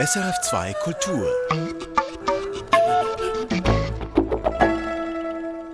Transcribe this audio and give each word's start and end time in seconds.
SRF2 0.00 0.74
Kultur. 0.82 1.30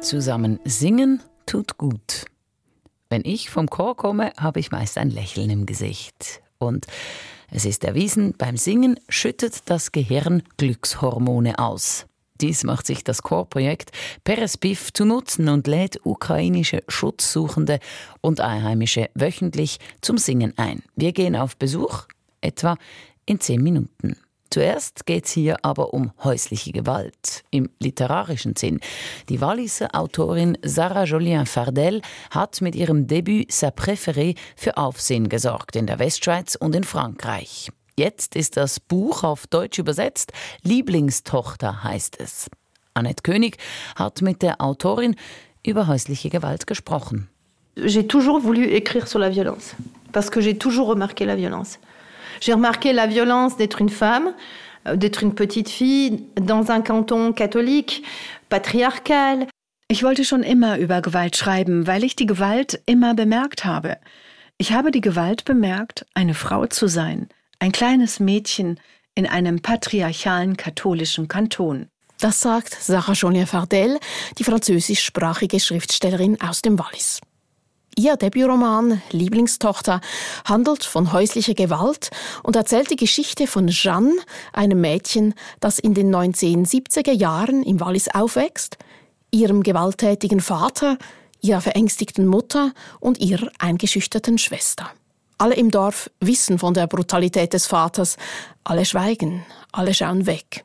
Zusammen 0.02 0.60
singen 0.66 1.22
tut 1.46 1.78
gut. 1.78 2.26
Wenn 3.08 3.22
ich 3.24 3.48
vom 3.48 3.70
Chor 3.70 3.96
komme, 3.96 4.34
habe 4.36 4.60
ich 4.60 4.70
meist 4.70 4.98
ein 4.98 5.08
Lächeln 5.08 5.48
im 5.48 5.64
Gesicht. 5.64 6.42
Und 6.58 6.86
es 7.50 7.64
ist 7.64 7.82
erwiesen, 7.82 8.34
beim 8.36 8.58
Singen 8.58 9.00
schüttet 9.08 9.70
das 9.70 9.90
Gehirn 9.90 10.42
Glückshormone 10.58 11.58
aus. 11.58 12.04
Dies 12.42 12.62
macht 12.62 12.86
sich 12.86 13.02
das 13.02 13.22
Chorprojekt 13.22 13.90
Perespiv 14.24 14.92
zu 14.92 15.06
Nutzen 15.06 15.48
und 15.48 15.66
lädt 15.66 15.98
ukrainische 16.04 16.82
Schutzsuchende 16.88 17.78
und 18.20 18.42
Einheimische 18.42 19.08
wöchentlich 19.14 19.78
zum 20.02 20.18
Singen 20.18 20.52
ein. 20.58 20.82
Wir 20.94 21.12
gehen 21.12 21.36
auf 21.36 21.56
Besuch, 21.56 22.04
etwa 22.42 22.76
in 23.30 23.38
zehn 23.38 23.62
Minuten. 23.62 24.16
Zuerst 24.50 25.06
geht 25.06 25.26
es 25.26 25.30
hier 25.30 25.58
aber 25.62 25.94
um 25.94 26.10
häusliche 26.24 26.72
Gewalt 26.72 27.44
im 27.52 27.70
literarischen 27.78 28.56
Sinn. 28.56 28.80
Die 29.28 29.40
Walliser 29.40 29.94
Autorin 29.94 30.58
Sarah 30.62 31.04
Jolien 31.04 31.46
Fardel 31.46 32.02
hat 32.32 32.60
mit 32.60 32.74
ihrem 32.74 33.06
Debüt 33.06 33.52
Sa 33.52 33.68
Préférée 33.68 34.36
für 34.56 34.76
Aufsehen 34.76 35.28
gesorgt 35.28 35.76
in 35.76 35.86
der 35.86 36.00
Westschweiz 36.00 36.56
und 36.56 36.74
in 36.74 36.82
Frankreich. 36.82 37.70
Jetzt 37.96 38.34
ist 38.34 38.56
das 38.56 38.80
Buch 38.80 39.22
auf 39.22 39.46
Deutsch 39.46 39.78
übersetzt. 39.78 40.32
Lieblingstochter 40.64 41.84
heißt 41.84 42.18
es. 42.18 42.50
Annette 42.94 43.22
König 43.22 43.58
hat 43.94 44.20
mit 44.22 44.42
der 44.42 44.60
Autorin 44.60 45.14
über 45.64 45.86
häusliche 45.86 46.30
Gewalt 46.30 46.66
gesprochen. 46.66 47.28
J'ai 47.76 48.08
toujours 48.08 48.42
voulu 48.42 48.64
écrire 48.66 49.06
sur 49.06 49.20
la 49.20 49.30
violence 49.30 49.76
parce 50.10 50.28
que 50.28 50.40
j'ai 50.40 50.58
toujours 50.58 50.88
remarqué 50.88 51.24
la 51.24 51.36
violence. 51.36 51.78
J'ai 52.40 52.54
remarqué 52.54 52.92
la 52.92 53.06
violence 53.06 53.56
d'être 53.56 53.80
une 53.80 53.90
femme, 53.90 54.34
euh, 54.88 54.96
d'être 54.96 55.22
une 55.22 55.34
petite 55.34 55.68
fille 55.68 56.24
dans 56.36 56.70
un 56.70 56.80
canton 56.80 57.32
catholique, 57.32 58.02
patriarcal. 58.48 59.46
Ich 59.88 60.02
wollte 60.02 60.24
schon 60.24 60.42
immer 60.42 60.78
über 60.78 61.02
Gewalt 61.02 61.36
schreiben, 61.36 61.86
weil 61.86 62.04
ich 62.04 62.16
die 62.16 62.26
Gewalt 62.26 62.80
immer 62.86 63.14
bemerkt 63.14 63.64
habe. 63.64 63.98
Ich 64.56 64.72
habe 64.72 64.90
die 64.90 65.00
Gewalt 65.00 65.44
bemerkt, 65.44 66.06
eine 66.14 66.34
Frau 66.34 66.66
zu 66.66 66.86
sein, 66.86 67.28
ein 67.58 67.72
kleines 67.72 68.20
Mädchen 68.20 68.78
in 69.14 69.26
einem 69.26 69.60
patriarchalen 69.60 70.56
katholischen 70.56 71.28
Kanton. 71.28 71.88
Das 72.20 72.40
sagt 72.40 72.76
Sarah 72.78 73.14
Jolien 73.14 73.46
Fardel, 73.46 73.98
die 74.38 74.44
französischsprachige 74.44 75.58
Schriftstellerin 75.58 76.38
aus 76.40 76.60
dem 76.60 76.78
Wallis. 76.78 77.20
Ihr 78.02 78.16
Debütroman 78.16 79.02
Lieblingstochter 79.10 80.00
handelt 80.46 80.84
von 80.84 81.12
häuslicher 81.12 81.52
Gewalt 81.52 82.08
und 82.42 82.56
erzählt 82.56 82.90
die 82.90 82.96
Geschichte 82.96 83.46
von 83.46 83.68
Jeanne, 83.68 84.14
einem 84.54 84.80
Mädchen, 84.80 85.34
das 85.60 85.78
in 85.78 85.92
den 85.92 86.10
1970er 86.10 87.12
Jahren 87.12 87.62
im 87.62 87.78
Wallis 87.78 88.08
aufwächst, 88.08 88.78
ihrem 89.30 89.62
gewalttätigen 89.62 90.40
Vater, 90.40 90.96
ihrer 91.42 91.60
verängstigten 91.60 92.26
Mutter 92.26 92.72
und 93.00 93.20
ihrer 93.20 93.50
eingeschüchterten 93.58 94.38
Schwester. 94.38 94.90
Alle 95.36 95.56
im 95.56 95.70
Dorf 95.70 96.10
wissen 96.20 96.58
von 96.58 96.72
der 96.72 96.86
Brutalität 96.86 97.52
des 97.52 97.66
Vaters, 97.66 98.16
alle 98.64 98.86
schweigen, 98.86 99.44
alle 99.72 99.92
schauen 99.92 100.24
weg. 100.24 100.64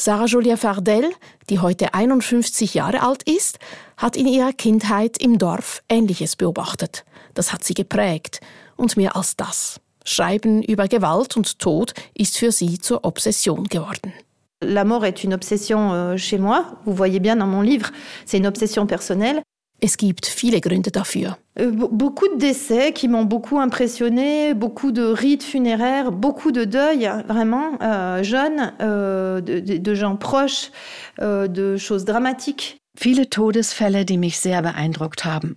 Sarah 0.00 0.26
Julia 0.26 0.56
Fardel, 0.56 1.10
die 1.50 1.58
heute 1.58 1.92
51 1.92 2.72
Jahre 2.74 3.02
alt 3.02 3.24
ist, 3.24 3.58
hat 3.96 4.16
in 4.16 4.28
ihrer 4.28 4.52
Kindheit 4.52 5.18
im 5.20 5.38
Dorf 5.38 5.82
Ähnliches 5.88 6.36
beobachtet. 6.36 7.04
Das 7.34 7.52
hat 7.52 7.64
sie 7.64 7.74
geprägt. 7.74 8.40
Und 8.76 8.96
mehr 8.96 9.16
als 9.16 9.34
das. 9.34 9.80
Schreiben 10.04 10.62
über 10.62 10.86
Gewalt 10.86 11.36
und 11.36 11.58
Tod 11.58 11.94
ist 12.14 12.38
für 12.38 12.52
sie 12.52 12.78
zur 12.78 13.04
Obsession 13.04 13.64
geworden. 13.64 14.12
La 14.62 14.84
mort 14.84 15.04
est 15.04 15.24
une 15.24 15.34
obsession 15.34 15.92
euh, 15.92 16.16
chez 16.16 16.38
moi. 16.38 16.78
Vous 16.84 16.94
voyez 16.94 17.18
bien 17.18 17.36
dans 17.36 17.50
mon 17.50 17.62
livre, 17.62 17.90
c'est 18.24 18.38
une 18.38 18.46
obsession 18.46 18.86
personnelle. 18.86 19.42
Es 19.80 19.96
gibt 19.96 20.26
viele 20.26 20.60
Gründe 20.60 20.92
dafür. 20.92 21.36
Euh, 21.60 21.70
beaucoup 21.72 22.28
de 22.28 22.38
décès 22.38 22.92
qui 22.92 23.08
m'ont 23.08 23.24
beaucoup 23.24 23.58
impressionné, 23.58 24.54
beaucoup 24.54 24.92
de 24.92 25.02
rites 25.02 25.42
funéraires, 25.42 26.12
beaucoup 26.12 26.52
de 26.52 26.64
deuils, 26.64 27.10
vraiment, 27.26 27.80
euh, 27.82 28.22
jeunes, 28.22 28.72
euh, 28.80 29.40
de, 29.40 29.58
de, 29.58 29.94
gens 29.94 30.16
proches, 30.16 30.70
euh, 31.20 31.48
de 31.48 31.76
choses 31.76 32.04
dramatiques. 32.04 32.80
Viele 32.96 33.28
Todesfälle, 33.28 34.04
die 34.04 34.18
mich 34.18 34.38
sehr 34.38 34.62
beeindruckt 34.62 35.24
haben. 35.24 35.56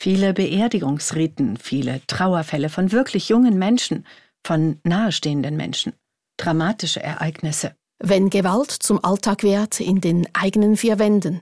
Viele 0.00 0.32
Beerdigungsriten, 0.32 1.56
viele 1.56 2.00
Trauerfälle 2.06 2.68
von 2.68 2.92
wirklich 2.92 3.28
jungen 3.28 3.58
Menschen, 3.58 4.04
von 4.44 4.78
nahestehenden 4.84 5.56
Menschen. 5.56 5.92
Dramatische 6.36 7.02
Ereignisse. 7.02 7.72
Wenn 8.00 8.30
Gewalt 8.30 8.70
zum 8.70 9.04
Alltag 9.04 9.42
wird 9.42 9.80
in 9.80 10.00
den 10.00 10.28
eigenen 10.32 10.76
vier 10.76 11.00
Wänden, 11.00 11.40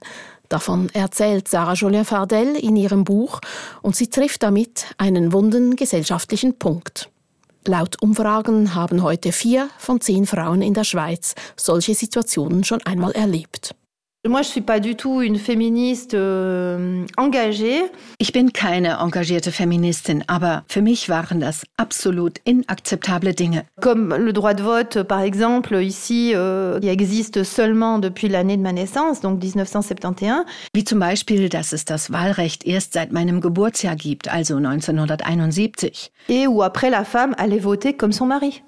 Davon 0.49 0.89
erzählt 0.93 1.47
Sarah 1.47 1.73
Julien 1.73 2.05
Fardel 2.05 2.55
in 2.55 2.75
ihrem 2.75 3.03
Buch 3.03 3.41
und 3.81 3.95
sie 3.95 4.07
trifft 4.07 4.43
damit 4.43 4.85
einen 4.97 5.33
wunden 5.33 5.75
gesellschaftlichen 5.75 6.57
Punkt. 6.57 7.09
Laut 7.65 8.01
Umfragen 8.01 8.75
haben 8.75 9.03
heute 9.03 9.33
vier 9.33 9.69
von 9.77 9.99
zehn 9.99 10.25
Frauen 10.25 10.61
in 10.61 10.73
der 10.73 10.85
Schweiz 10.85 11.35
solche 11.57 11.95
Situationen 11.95 12.63
schon 12.63 12.81
einmal 12.85 13.11
erlebt. 13.11 13.75
Ich 18.19 18.33
bin 18.33 18.53
keine 18.53 18.97
engagierte 18.99 19.51
Feministin, 19.51 20.23
aber 20.27 20.63
für 20.67 20.81
mich 20.81 21.09
waren 21.09 21.39
das 21.39 21.63
absolut 21.77 22.39
inakzeptable 22.43 23.33
Dinge. 23.33 23.63
Comme 23.79 24.09
le 24.09 24.33
droit 24.33 24.53
de 24.53 24.63
vote, 24.63 25.03
par 25.05 25.21
exemple, 25.21 25.81
ici, 25.81 26.33
euh, 26.35 26.79
qui 26.79 26.89
existe 26.89 27.43
seulement 27.43 27.99
depuis 27.99 28.27
l'année 28.27 28.57
de 28.57 28.61
ma 28.61 28.73
naissance, 28.73 29.21
donc 29.21 29.41
1971. 29.41 30.45
Wie 30.73 30.83
zum 30.83 30.99
Beispiel, 30.99 31.47
dass 31.49 31.71
es 31.71 31.85
das 31.85 32.11
Wahlrecht 32.11 32.65
erst 32.65 32.93
seit 32.93 33.11
meinem 33.13 33.39
Geburtsjahr 33.39 33.95
gibt, 33.95 34.27
also 34.27 34.57
1971. 34.57 36.11
Et 36.27 36.47
où 36.47 36.61
après 36.63 36.89
la 36.89 37.05
femme 37.05 37.33
allait 37.37 37.59
voter 37.63 37.93
comme 37.93 38.11
son 38.11 38.25
mari. 38.25 38.61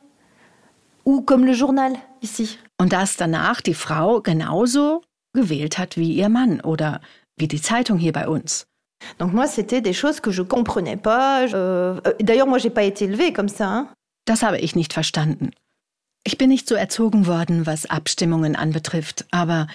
Ou 1.05 1.21
comme 1.21 1.45
le 1.45 1.53
journal, 1.53 1.93
ici. 2.21 2.57
Und 2.77 2.93
dass 2.93 3.17
danach 3.17 3.61
die 3.61 3.73
Frau 3.73 4.21
genauso 4.21 5.01
gewählt 5.33 5.77
hat 5.77 5.97
wie 5.97 6.13
ihr 6.13 6.29
Mann 6.29 6.61
oder 6.61 7.01
wie 7.37 7.47
die 7.47 7.61
Zeitung 7.61 7.97
hier 7.97 8.11
bei 8.11 8.27
uns. 8.27 8.65
Donc 9.17 9.33
moi, 9.33 9.47
c'était 9.47 9.81
des 9.81 9.93
choses 9.93 10.19
que 10.19 10.31
je 10.31 10.43
comprenais 10.43 10.97
pas. 10.97 11.45
Euh, 11.53 12.01
D'ailleurs, 12.19 12.47
moi, 12.47 12.57
j'ai 12.57 12.69
pas 12.69 12.83
été 12.83 13.05
élevée 13.05 13.31
comme 13.31 13.47
ça. 13.49 13.67
Hein. 13.67 13.87
Das 14.25 14.43
habe 14.43 14.59
ich 14.59 14.75
nicht 14.75 14.93
verstanden. 14.93 15.51
Ich 16.25 16.37
bin 16.37 16.49
nicht 16.49 16.67
so 16.67 16.75
erzogen 16.75 17.25
worden, 17.25 17.65
was 17.65 17.89
Abstimmungen 17.89 18.55
anbetrifft, 18.55 19.25
aber 19.31 19.67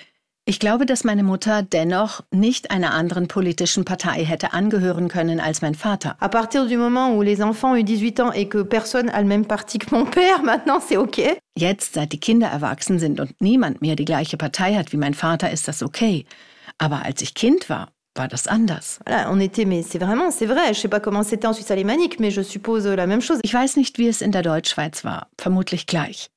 ich 0.46 0.58
glaube, 0.58 0.84
dass 0.84 1.04
meine 1.04 1.22
Mutter 1.22 1.62
dennoch 1.62 2.20
nicht 2.30 2.70
einer 2.70 2.92
anderen 2.92 3.28
politischen 3.28 3.84
Partei 3.86 4.24
hätte 4.24 4.52
angehören 4.52 5.08
können 5.08 5.40
als 5.40 5.62
mein 5.62 5.74
Vater. 5.74 6.16
À 6.20 6.28
partir 6.28 6.66
du 6.66 6.76
moment 6.76 7.16
où 7.16 7.22
les 7.22 7.40
enfants 7.40 7.72
ont 7.72 7.76
eu 7.76 7.82
18 7.82 8.20
ans 8.20 8.32
et 8.32 8.48
que 8.48 8.62
personne 8.62 9.08
a 9.08 9.20
le 9.22 9.26
même 9.26 9.46
parti 9.46 9.78
que 9.78 9.94
mon 9.94 10.04
père, 10.04 10.42
maintenant 10.44 10.80
c'est 10.80 10.98
okay. 10.98 11.38
Jetzt, 11.56 11.94
seit 11.94 12.12
die 12.12 12.20
Kinder 12.20 12.48
erwachsen 12.48 12.98
sind 12.98 13.20
und 13.20 13.40
niemand 13.40 13.80
mehr 13.80 13.96
die 13.96 14.04
gleiche 14.04 14.36
Partei 14.36 14.74
hat 14.74 14.92
wie 14.92 14.98
mein 14.98 15.14
Vater, 15.14 15.50
ist 15.50 15.66
das 15.66 15.82
okay. 15.82 16.26
Aber 16.76 17.04
als 17.04 17.22
ich 17.22 17.34
Kind 17.34 17.70
war, 17.70 17.88
war 18.14 18.28
das 18.28 18.46
anders. 18.46 19.00
Voilà, 19.06 19.30
on 19.30 19.40
était, 19.40 19.64
mais 19.64 19.82
c'est 19.82 19.98
vraiment, 19.98 20.30
c'est 20.30 20.46
vrai. 20.46 20.74
Je 20.74 20.80
sais 20.80 20.88
pas 20.88 21.00
comment 21.00 21.22
c'était 21.22 21.46
en 21.46 21.54
Suisse 21.54 21.70
alémanique, 21.70 22.20
mais 22.20 22.30
je 22.30 22.42
suppose 22.42 22.86
la 22.86 23.06
même 23.06 23.22
chose. 23.22 23.38
Ich 23.42 23.54
weiß 23.54 23.76
nicht, 23.76 23.98
wie 23.98 24.08
es 24.08 24.20
in 24.20 24.30
der 24.30 24.42
Deutschschweiz 24.42 25.04
war. 25.04 25.28
Vermutlich 25.38 25.86
gleich. 25.86 26.28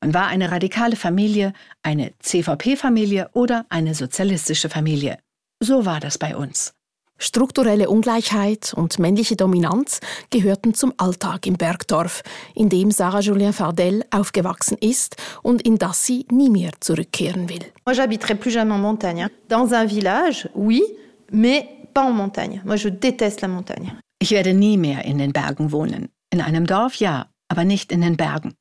Man 0.00 0.14
war 0.14 0.26
eine 0.26 0.50
radikale 0.50 0.96
Familie, 0.96 1.52
eine 1.82 2.12
CVP-Familie 2.18 3.30
oder 3.32 3.66
eine 3.68 3.94
sozialistische 3.94 4.68
Familie. 4.68 5.18
So 5.60 5.86
war 5.86 6.00
das 6.00 6.18
bei 6.18 6.36
uns. 6.36 6.74
Strukturelle 7.16 7.88
Ungleichheit 7.88 8.74
und 8.74 8.98
männliche 8.98 9.36
Dominanz 9.36 10.00
gehörten 10.30 10.74
zum 10.74 10.92
Alltag 10.96 11.46
im 11.46 11.54
Bergdorf, 11.54 12.22
in 12.54 12.68
dem 12.68 12.90
Sarah 12.90 13.20
Julien 13.20 13.52
Fardel 13.52 14.04
aufgewachsen 14.10 14.76
ist 14.78 15.16
und 15.42 15.62
in 15.62 15.78
das 15.78 16.04
sie 16.04 16.26
nie 16.30 16.50
mehr 16.50 16.72
zurückkehren 16.80 17.48
will. 17.48 17.64
Moi, 17.86 17.94
j'habiterai 17.94 18.34
plus 18.34 18.52
jamais 18.52 18.74
en 18.74 18.80
montagne. 18.80 19.28
Dans 19.48 19.72
un 19.72 19.86
village, 19.86 20.48
oui, 20.54 20.82
mais 21.30 21.66
pas 21.94 22.04
en 22.04 22.12
montagne. 22.12 22.60
Moi, 22.64 22.76
je 22.76 22.88
déteste 22.88 23.42
la 23.42 23.48
montagne. 23.48 23.92
Ich 24.20 24.32
werde 24.32 24.52
nie 24.52 24.76
mehr 24.76 25.04
in 25.04 25.18
den 25.18 25.32
Bergen 25.32 25.70
wohnen. 25.70 26.08
In 26.30 26.40
einem 26.40 26.66
Dorf 26.66 26.96
ja, 26.96 27.26
aber 27.48 27.64
nicht 27.64 27.92
in 27.92 28.00
den 28.00 28.16
Bergen. 28.16 28.54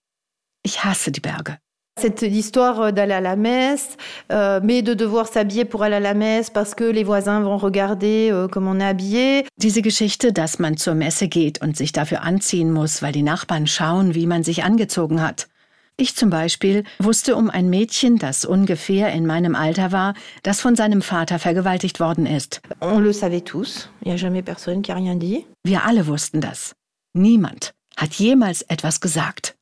Ich 0.63 0.83
hasse 0.83 1.11
die 1.11 1.19
Berge. 1.19 1.57
Cette 1.99 2.23
histoire 2.23 2.91
d'aller 2.91 3.13
à 3.13 3.21
la 3.21 3.35
messe, 3.35 3.97
euh, 4.31 4.59
mais 4.63 4.81
de 4.81 4.95
devoir 4.95 5.27
s'habiller 5.27 5.63
pour 5.63 5.83
aller 5.83 5.97
à 5.97 5.99
la 5.99 6.15
messe 6.15 6.49
parce 6.49 6.73
que 6.73 6.83
les 6.83 7.03
voisins 7.03 7.41
vont 7.41 7.57
regarder 7.57 8.29
euh, 8.31 8.47
comme 8.47 8.67
on 8.67 8.79
est 8.79 8.83
habillé. 8.83 9.45
Diese 9.57 9.83
Geschichte, 9.83 10.33
dass 10.33 10.57
man 10.57 10.75
zur 10.75 10.95
Messe 10.95 11.27
geht 11.27 11.61
und 11.61 11.77
sich 11.77 11.91
dafür 11.91 12.23
anziehen 12.23 12.71
muss, 12.71 13.03
weil 13.03 13.11
die 13.11 13.21
Nachbarn 13.21 13.67
schauen, 13.67 14.15
wie 14.15 14.25
man 14.25 14.43
sich 14.43 14.63
angezogen 14.63 15.21
hat. 15.21 15.47
Ich 15.95 16.15
zum 16.15 16.31
Beispiel 16.31 16.83
wusste 16.97 17.35
um 17.35 17.51
ein 17.51 17.69
Mädchen, 17.69 18.17
das 18.17 18.43
ungefähr 18.43 19.13
in 19.13 19.27
meinem 19.27 19.53
Alter 19.53 19.91
war, 19.91 20.15
das 20.41 20.59
von 20.59 20.75
seinem 20.75 21.03
Vater 21.03 21.37
vergewaltigt 21.37 21.99
worden 21.99 22.25
ist. 22.25 22.61
On 22.81 22.99
le 22.99 23.13
savait 23.13 23.45
tous. 23.45 23.89
Il 24.01 24.07
n'y 24.07 24.13
a 24.13 24.17
jamais 24.17 24.41
personne 24.41 24.81
qui 24.81 24.91
a 24.91 24.95
rien 24.95 25.19
dit. 25.19 25.45
Wir 25.63 25.85
alle 25.85 26.07
wussten 26.07 26.41
das. 26.41 26.73
Niemand 27.13 27.73
hat 27.95 28.15
jemals 28.15 28.63
etwas 28.63 28.99
gesagt. 28.99 29.53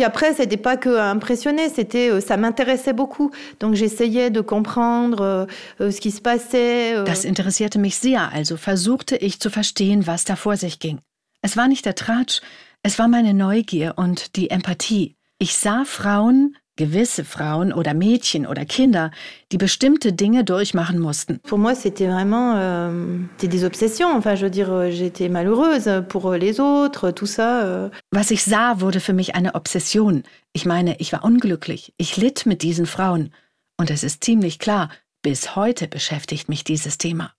Puis 0.00 0.06
après, 0.06 0.32
c'était 0.32 0.56
pas 0.56 0.78
que 0.78 0.98
impressionner, 0.98 1.68
c'était 1.68 2.08
euh, 2.08 2.22
ça 2.22 2.38
m'intéressait 2.38 2.94
beaucoup. 2.94 3.32
Donc 3.60 3.74
j'essayais 3.74 4.30
de 4.30 4.40
comprendre 4.40 5.20
euh, 5.20 5.44
euh, 5.82 5.90
ce 5.90 6.00
qui 6.00 6.10
se 6.10 6.22
passait. 6.22 7.04
Das 7.04 7.26
interessierte 7.26 7.76
mich 7.76 7.96
sehr, 7.96 8.32
also 8.32 8.56
versuchte 8.56 9.14
ich 9.20 9.40
zu 9.40 9.50
verstehen, 9.50 10.06
was 10.06 10.24
da 10.24 10.36
vor 10.36 10.56
sich 10.56 10.78
ging. 10.78 11.00
Es 11.42 11.58
war 11.58 11.68
nicht 11.68 11.84
der 11.84 11.96
Tratsch, 11.96 12.40
es 12.82 12.98
war 12.98 13.08
meine 13.08 13.34
Neugier 13.34 13.92
und 13.96 14.36
die 14.36 14.48
Empathie. 14.48 15.16
Ich 15.38 15.58
sah 15.58 15.84
Frauen, 15.84 16.56
gewisse 16.80 17.24
Frauen 17.24 17.74
oder 17.74 17.92
Mädchen 17.92 18.46
oder 18.46 18.64
Kinder, 18.64 19.10
die 19.52 19.58
bestimmte 19.58 20.14
Dinge 20.14 20.44
durchmachen 20.44 20.98
mussten. 20.98 21.38
Pour 21.40 21.58
moi, 21.58 21.74
c'était 21.74 22.06
vraiment 22.06 22.54
euh, 22.56 23.18
des 23.42 23.64
obsessions. 23.64 24.08
Enfin, 24.16 24.34
je 24.34 24.46
veux 24.46 24.50
dire, 24.50 24.72
euh, 24.72 24.90
j'étais 24.90 25.28
malheureuse 25.28 25.90
pour 26.08 26.30
euh, 26.30 26.38
les 26.38 26.58
autres, 26.58 27.10
tout 27.10 27.26
ça. 27.26 27.62
Euh. 27.64 27.90
Was 28.12 28.30
ich 28.30 28.42
sah, 28.44 28.80
wurde 28.80 29.00
für 29.00 29.12
mich 29.12 29.34
eine 29.34 29.54
Obsession. 29.54 30.22
Ich 30.54 30.64
meine, 30.64 30.96
ich 30.98 31.12
war 31.12 31.22
unglücklich. 31.22 31.92
Ich 31.98 32.16
litt 32.16 32.46
mit 32.46 32.62
diesen 32.62 32.86
Frauen. 32.86 33.30
Und 33.76 33.90
es 33.90 34.02
ist 34.02 34.24
ziemlich 34.24 34.58
klar, 34.58 34.88
bis 35.22 35.54
heute 35.56 35.86
beschäftigt 35.86 36.48
mich 36.48 36.64
dieses 36.64 36.96
Thema. 36.96 37.32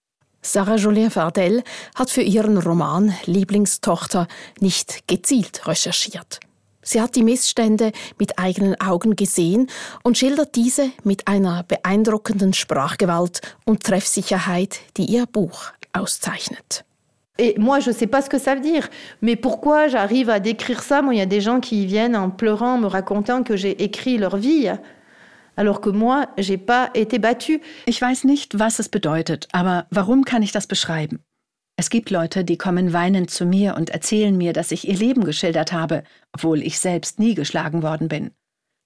Sarah 0.44 0.76
Julien 0.76 1.10
Fardel 1.10 1.64
hat 1.96 2.12
für 2.12 2.24
ihren 2.24 2.58
Roman 2.58 3.14
Lieblingstochter 3.26 4.28
nicht 4.60 5.08
gezielt 5.08 5.68
recherchiert. 5.68 6.40
Sie 6.84 7.02
hat 7.02 7.16
die 7.16 7.24
Missstände 7.24 7.92
mit 8.18 8.40
eigenen 8.40 8.80
Augen 8.82 9.16
gesehen 9.16 9.68
und 10.04 10.18
schildert 10.18 10.56
diese 10.56 10.92
mit 11.04 11.28
einer 11.28 11.64
beeindruckenden 11.64 12.54
Sprachgewalt 12.54 13.42
und 13.66 13.84
Treffsicherheit, 13.84 14.80
die 14.98 15.06
ihr 15.06 15.26
Buch 15.26 15.72
auszeichnet. 15.94 16.84
Et 17.38 17.58
moi, 17.58 17.80
je 17.80 17.90
ne 17.90 17.96
sais 17.96 18.08
pas 18.08 18.22
ce 18.22 18.30
que 18.30 18.38
ça 18.38 18.56
veut 18.56 18.62
dire. 18.62 18.88
Mais 19.22 19.36
pourquoi 19.36 19.88
j'arrive 19.88 20.30
à 20.30 20.40
décrire 20.40 20.84
ça 20.84 21.02
Moi, 21.02 21.16
il 21.16 21.18
y 21.18 21.22
a 21.22 21.26
des 21.26 21.42
gens 21.42 21.60
qui 21.60 21.86
viennent 21.86 22.16
en 22.16 22.30
pleurant, 22.30 22.78
me 22.78 22.88
racontant 22.88 23.44
que 23.44 23.56
j'ai 23.56 23.84
écrit 23.84 24.18
leur 24.18 24.38
vie, 24.38 24.70
alors 25.58 25.82
que 25.82 25.90
moi, 25.90 26.28
j'ai 26.38 26.58
pas 26.58 26.92
été 26.94 27.20
battue. 27.20 27.62
Ich 27.88 28.02
weiß 28.02 28.26
nicht, 28.26 28.60
was 28.60 28.80
es 28.80 28.90
bedeutet, 28.90 29.48
aber 29.54 29.86
warum 29.92 30.24
kann 30.24 30.44
ich 30.44 30.52
das 30.52 30.68
beschreiben? 30.68 31.20
Es 31.78 31.90
gibt 31.90 32.10
Leute, 32.10 32.44
die 32.44 32.58
kommen 32.58 32.94
weinend 32.94 33.32
zu 33.32 33.46
mir 33.46 33.76
und 33.76 33.90
erzählen 33.90 34.38
mir, 34.38 34.54
dass 34.54 34.72
ich 34.72 34.88
ihr 34.88 34.96
Leben 34.96 35.24
geschildert 35.24 35.72
habe, 35.72 36.04
obwohl 36.34 36.62
ich 36.62 36.80
selbst 36.80 37.20
nie 37.20 37.34
geschlagen 37.34 37.82
worden 37.82 38.08
bin. 38.08 38.32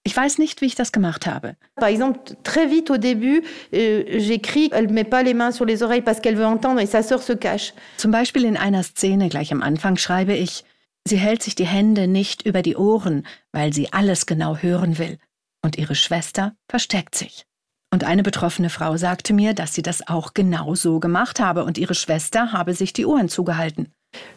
Ich 0.07 0.15
weiß 0.15 0.37
nicht, 0.37 0.61
wie 0.61 0.67
ich 0.67 0.75
das 0.75 0.91
gemacht 0.91 1.25
habe. 1.25 1.55
Par 1.75 1.89
exemple, 1.89 2.37
très 2.43 2.69
vite 2.69 2.91
au 2.91 2.97
début, 2.97 3.43
euh, 3.73 4.03
j'écris, 4.19 4.69
elle 4.71 4.87
met 4.89 5.03
pas 5.03 5.23
les 5.23 5.33
mains 5.33 5.51
sur 5.51 5.65
les 5.65 5.81
oreilles 5.81 6.03
parce 6.03 6.21
qu'elle 6.21 6.37
veut 6.37 6.45
entendre 6.45 6.79
et 6.79 6.85
sa 6.85 7.01
sœur 7.01 7.23
se 7.23 7.33
cache. 7.33 7.73
Zum 7.97 8.11
Beispiel 8.11 8.45
in 8.45 8.55
einer 8.55 8.83
Szene 8.83 9.29
gleich 9.29 9.51
am 9.51 9.63
Anfang 9.63 9.97
schreibe 9.97 10.35
ich, 10.35 10.63
sie 11.07 11.17
hält 11.17 11.41
sich 11.41 11.55
die 11.55 11.65
Hände 11.65 12.07
nicht 12.07 12.43
über 12.43 12.61
die 12.61 12.75
Ohren, 12.75 13.25
weil 13.51 13.73
sie 13.73 13.91
alles 13.93 14.27
genau 14.27 14.57
hören 14.57 14.99
will. 14.99 15.17
Und 15.63 15.79
ihre 15.79 15.95
Schwester 15.95 16.55
versteckt 16.69 17.15
sich. 17.15 17.47
Und 17.95 18.03
eine 18.03 18.23
betroffene 18.23 18.69
Frau 18.69 18.97
sagte 18.97 19.31
mir, 19.31 19.53
dass 19.53 19.73
sie 19.73 19.81
das 19.81 20.05
auch 20.05 20.33
genau 20.33 20.75
so 20.75 20.99
gemacht 20.99 21.39
habe 21.39 21.63
und 21.63 21.77
ihre 21.77 21.95
Schwester 21.95 22.51
habe 22.51 22.73
sich 22.73 22.91
die 22.91 23.05
Ohren 23.05 23.29
zugehalten. 23.29 23.87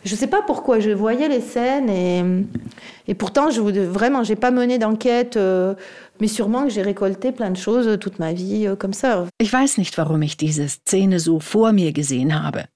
Je 0.05 0.13
ne 0.13 0.17
sais 0.17 0.29
pas 0.29 0.43
pourquoi 0.47 0.79
je 0.79 0.91
voyais 0.91 1.27
les 1.27 1.41
scènes 1.41 1.89
et, 1.89 2.23
et 3.09 3.15
pourtant 3.17 3.51
je 3.51 3.61
vraiment 3.61 4.23
j'ai 4.23 4.37
pas 4.37 4.53
mené 4.53 4.79
d'enquête 4.79 5.37
euh, 5.37 5.75
mais 6.21 6.29
sûrement 6.29 6.63
que 6.63 6.71
j'ai 6.71 6.83
récolté 6.83 7.33
plein 7.33 7.51
de 7.51 7.57
choses 7.57 7.99
toute 7.99 8.21
ma 8.21 8.33
vie 8.33 8.69
euh, 8.69 8.77
comme 8.77 8.93
ça. 8.93 9.27
Ich 9.41 9.53
weiß 9.53 9.77
nicht, 9.79 9.99
warum 9.99 10.23
ich 10.23 10.37
diese 10.37 10.69
Szene 10.69 11.19
so 11.19 11.41
vor 11.41 11.73
mir 11.73 11.93
gesehen 11.93 12.41
habe. 12.41 12.67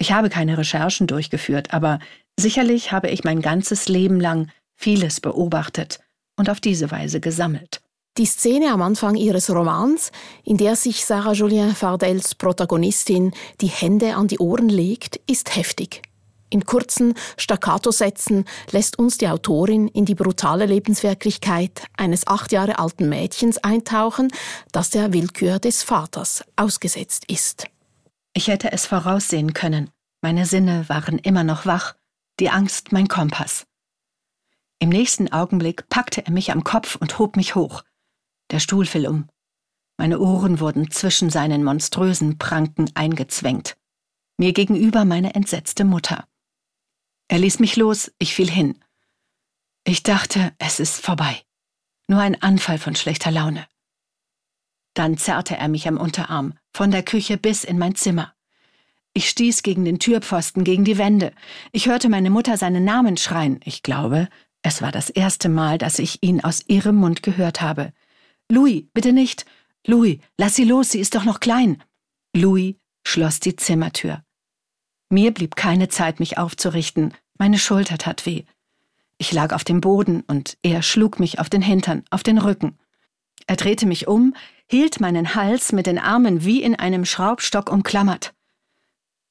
Ich 0.00 0.10
habe 0.10 0.30
keine 0.30 0.58
Recherchen 0.58 1.06
durchgeführt, 1.06 1.72
aber 1.72 2.00
sicherlich 2.40 2.90
habe 2.90 3.08
ich 3.08 3.22
mein 3.22 3.40
ganzes 3.40 3.88
Leben 3.88 4.18
lang 4.18 4.48
vieles 4.74 5.20
beobachtet 5.20 6.00
und 6.36 6.50
auf 6.50 6.58
diese 6.58 6.90
Weise 6.90 7.20
gesammelt. 7.20 7.83
Die 8.16 8.26
Szene 8.26 8.70
am 8.70 8.80
Anfang 8.80 9.16
ihres 9.16 9.50
Romans, 9.50 10.12
in 10.44 10.56
der 10.56 10.76
sich 10.76 11.04
Sarah 11.04 11.32
Julien 11.32 11.74
Fardels 11.74 12.36
Protagonistin 12.36 13.32
die 13.60 13.66
Hände 13.66 14.14
an 14.14 14.28
die 14.28 14.38
Ohren 14.38 14.68
legt, 14.68 15.16
ist 15.26 15.56
heftig. 15.56 16.02
In 16.48 16.64
kurzen 16.64 17.14
Staccato-Sätzen 17.36 18.44
lässt 18.70 19.00
uns 19.00 19.18
die 19.18 19.28
Autorin 19.28 19.88
in 19.88 20.04
die 20.04 20.14
brutale 20.14 20.66
Lebenswirklichkeit 20.66 21.82
eines 21.96 22.28
acht 22.28 22.52
Jahre 22.52 22.78
alten 22.78 23.08
Mädchens 23.08 23.58
eintauchen, 23.58 24.30
das 24.70 24.90
der 24.90 25.12
Willkür 25.12 25.58
des 25.58 25.82
Vaters 25.82 26.44
ausgesetzt 26.54 27.24
ist. 27.28 27.66
Ich 28.32 28.46
hätte 28.46 28.70
es 28.70 28.86
voraussehen 28.86 29.54
können. 29.54 29.90
Meine 30.22 30.46
Sinne 30.46 30.88
waren 30.88 31.18
immer 31.18 31.42
noch 31.42 31.66
wach, 31.66 31.96
die 32.38 32.50
Angst 32.50 32.92
mein 32.92 33.08
Kompass. 33.08 33.66
Im 34.78 34.90
nächsten 34.90 35.32
Augenblick 35.32 35.88
packte 35.88 36.24
er 36.24 36.32
mich 36.32 36.52
am 36.52 36.62
Kopf 36.62 36.94
und 36.94 37.18
hob 37.18 37.34
mich 37.34 37.56
hoch. 37.56 37.82
Der 38.50 38.60
Stuhl 38.60 38.86
fiel 38.86 39.06
um. 39.06 39.28
Meine 39.96 40.18
Ohren 40.18 40.60
wurden 40.60 40.90
zwischen 40.90 41.30
seinen 41.30 41.64
monströsen 41.64 42.38
Pranken 42.38 42.90
eingezwängt. 42.94 43.76
Mir 44.36 44.52
gegenüber 44.52 45.04
meine 45.04 45.34
entsetzte 45.34 45.84
Mutter. 45.84 46.26
Er 47.28 47.38
ließ 47.38 47.60
mich 47.60 47.76
los, 47.76 48.12
ich 48.18 48.34
fiel 48.34 48.50
hin. 48.50 48.78
Ich 49.84 50.02
dachte, 50.02 50.52
es 50.58 50.80
ist 50.80 51.00
vorbei. 51.00 51.42
Nur 52.08 52.20
ein 52.20 52.40
Anfall 52.42 52.78
von 52.78 52.96
schlechter 52.96 53.30
Laune. 53.30 53.66
Dann 54.94 55.16
zerrte 55.16 55.56
er 55.56 55.68
mich 55.68 55.88
am 55.88 55.96
Unterarm, 55.96 56.54
von 56.72 56.90
der 56.90 57.02
Küche 57.02 57.38
bis 57.38 57.64
in 57.64 57.78
mein 57.78 57.94
Zimmer. 57.94 58.34
Ich 59.14 59.28
stieß 59.28 59.62
gegen 59.62 59.84
den 59.84 60.00
Türpfosten, 60.00 60.64
gegen 60.64 60.84
die 60.84 60.98
Wände. 60.98 61.32
Ich 61.72 61.86
hörte 61.86 62.08
meine 62.08 62.30
Mutter 62.30 62.58
seinen 62.58 62.84
Namen 62.84 63.16
schreien. 63.16 63.60
Ich 63.64 63.82
glaube, 63.82 64.28
es 64.62 64.82
war 64.82 64.90
das 64.90 65.08
erste 65.08 65.48
Mal, 65.48 65.78
dass 65.78 65.98
ich 65.98 66.22
ihn 66.22 66.42
aus 66.42 66.64
ihrem 66.66 66.96
Mund 66.96 67.22
gehört 67.22 67.60
habe. 67.60 67.92
Louis, 68.50 68.84
bitte 68.92 69.12
nicht. 69.12 69.44
Louis, 69.86 70.18
lass 70.38 70.54
sie 70.54 70.64
los, 70.64 70.90
sie 70.90 71.00
ist 71.00 71.14
doch 71.14 71.24
noch 71.24 71.40
klein. 71.40 71.82
Louis 72.34 72.76
schloss 73.06 73.40
die 73.40 73.56
Zimmertür. 73.56 74.24
Mir 75.10 75.32
blieb 75.32 75.56
keine 75.56 75.88
Zeit, 75.88 76.20
mich 76.20 76.38
aufzurichten. 76.38 77.14
Meine 77.38 77.58
Schulter 77.58 77.98
tat 77.98 78.26
weh. 78.26 78.44
Ich 79.18 79.32
lag 79.32 79.52
auf 79.52 79.64
dem 79.64 79.80
Boden 79.80 80.22
und 80.22 80.56
er 80.62 80.82
schlug 80.82 81.20
mich 81.20 81.38
auf 81.38 81.48
den 81.48 81.62
Hintern, 81.62 82.04
auf 82.10 82.22
den 82.22 82.38
Rücken. 82.38 82.78
Er 83.46 83.56
drehte 83.56 83.86
mich 83.86 84.08
um, 84.08 84.34
hielt 84.68 85.00
meinen 85.00 85.34
Hals 85.34 85.72
mit 85.72 85.86
den 85.86 85.98
Armen 85.98 86.44
wie 86.44 86.62
in 86.62 86.74
einem 86.74 87.04
Schraubstock 87.04 87.70
umklammert. 87.70 88.34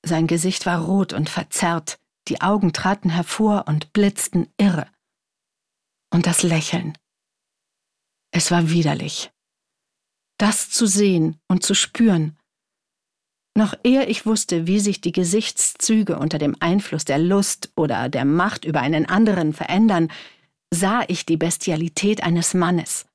Sein 0.04 0.28
Gesicht 0.28 0.66
war 0.66 0.82
rot 0.82 1.14
und 1.14 1.30
verzerrt, 1.30 2.00
die 2.28 2.42
Augen 2.42 2.74
traten 2.74 3.10
hervor 3.10 3.66
und 3.68 3.94
blitzten 3.94 4.48
irre. 4.58 4.88
Und 6.12 6.28
das 6.28 6.44
Lächeln. 6.44 6.98
Es 8.36 8.50
war 8.50 8.72
widerlich. 8.72 9.32
Das 10.40 10.72
zu 10.72 10.88
sehen 10.88 11.40
und 11.48 11.64
zu 11.64 11.76
spüren. 11.76 12.38
Noch 13.56 13.76
ehe 13.84 14.06
ich 14.08 14.26
wusste, 14.26 14.66
wie 14.66 14.80
sich 14.80 15.00
die 15.02 15.12
Gesichtszüge 15.12 16.18
unter 16.18 16.40
dem 16.40 16.58
Einfluss 16.60 17.06
der 17.06 17.20
Lust 17.20 17.72
oder 17.76 18.10
der 18.10 18.26
Macht 18.26 18.66
über 18.66 18.82
einen 18.82 19.06
anderen 19.06 19.54
verändern, 19.54 20.12
sah 20.74 21.04
ich 21.08 21.28
die 21.28 21.38
Bestialität 21.38 22.24
eines 22.24 22.56
Mannes, 22.56 23.06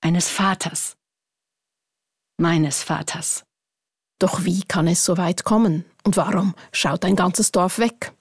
eines 0.00 0.28
Vaters, 0.28 0.96
meines 2.38 2.84
Vaters. 2.84 3.44
Doch 4.20 4.44
wie 4.44 4.62
kann 4.62 4.86
es 4.86 5.04
so 5.04 5.16
weit 5.16 5.42
kommen? 5.42 5.84
Und 6.04 6.16
warum 6.16 6.54
schaut 6.70 7.04
ein 7.04 7.16
ganzes 7.16 7.50
Dorf 7.50 7.80
weg? 7.80 8.12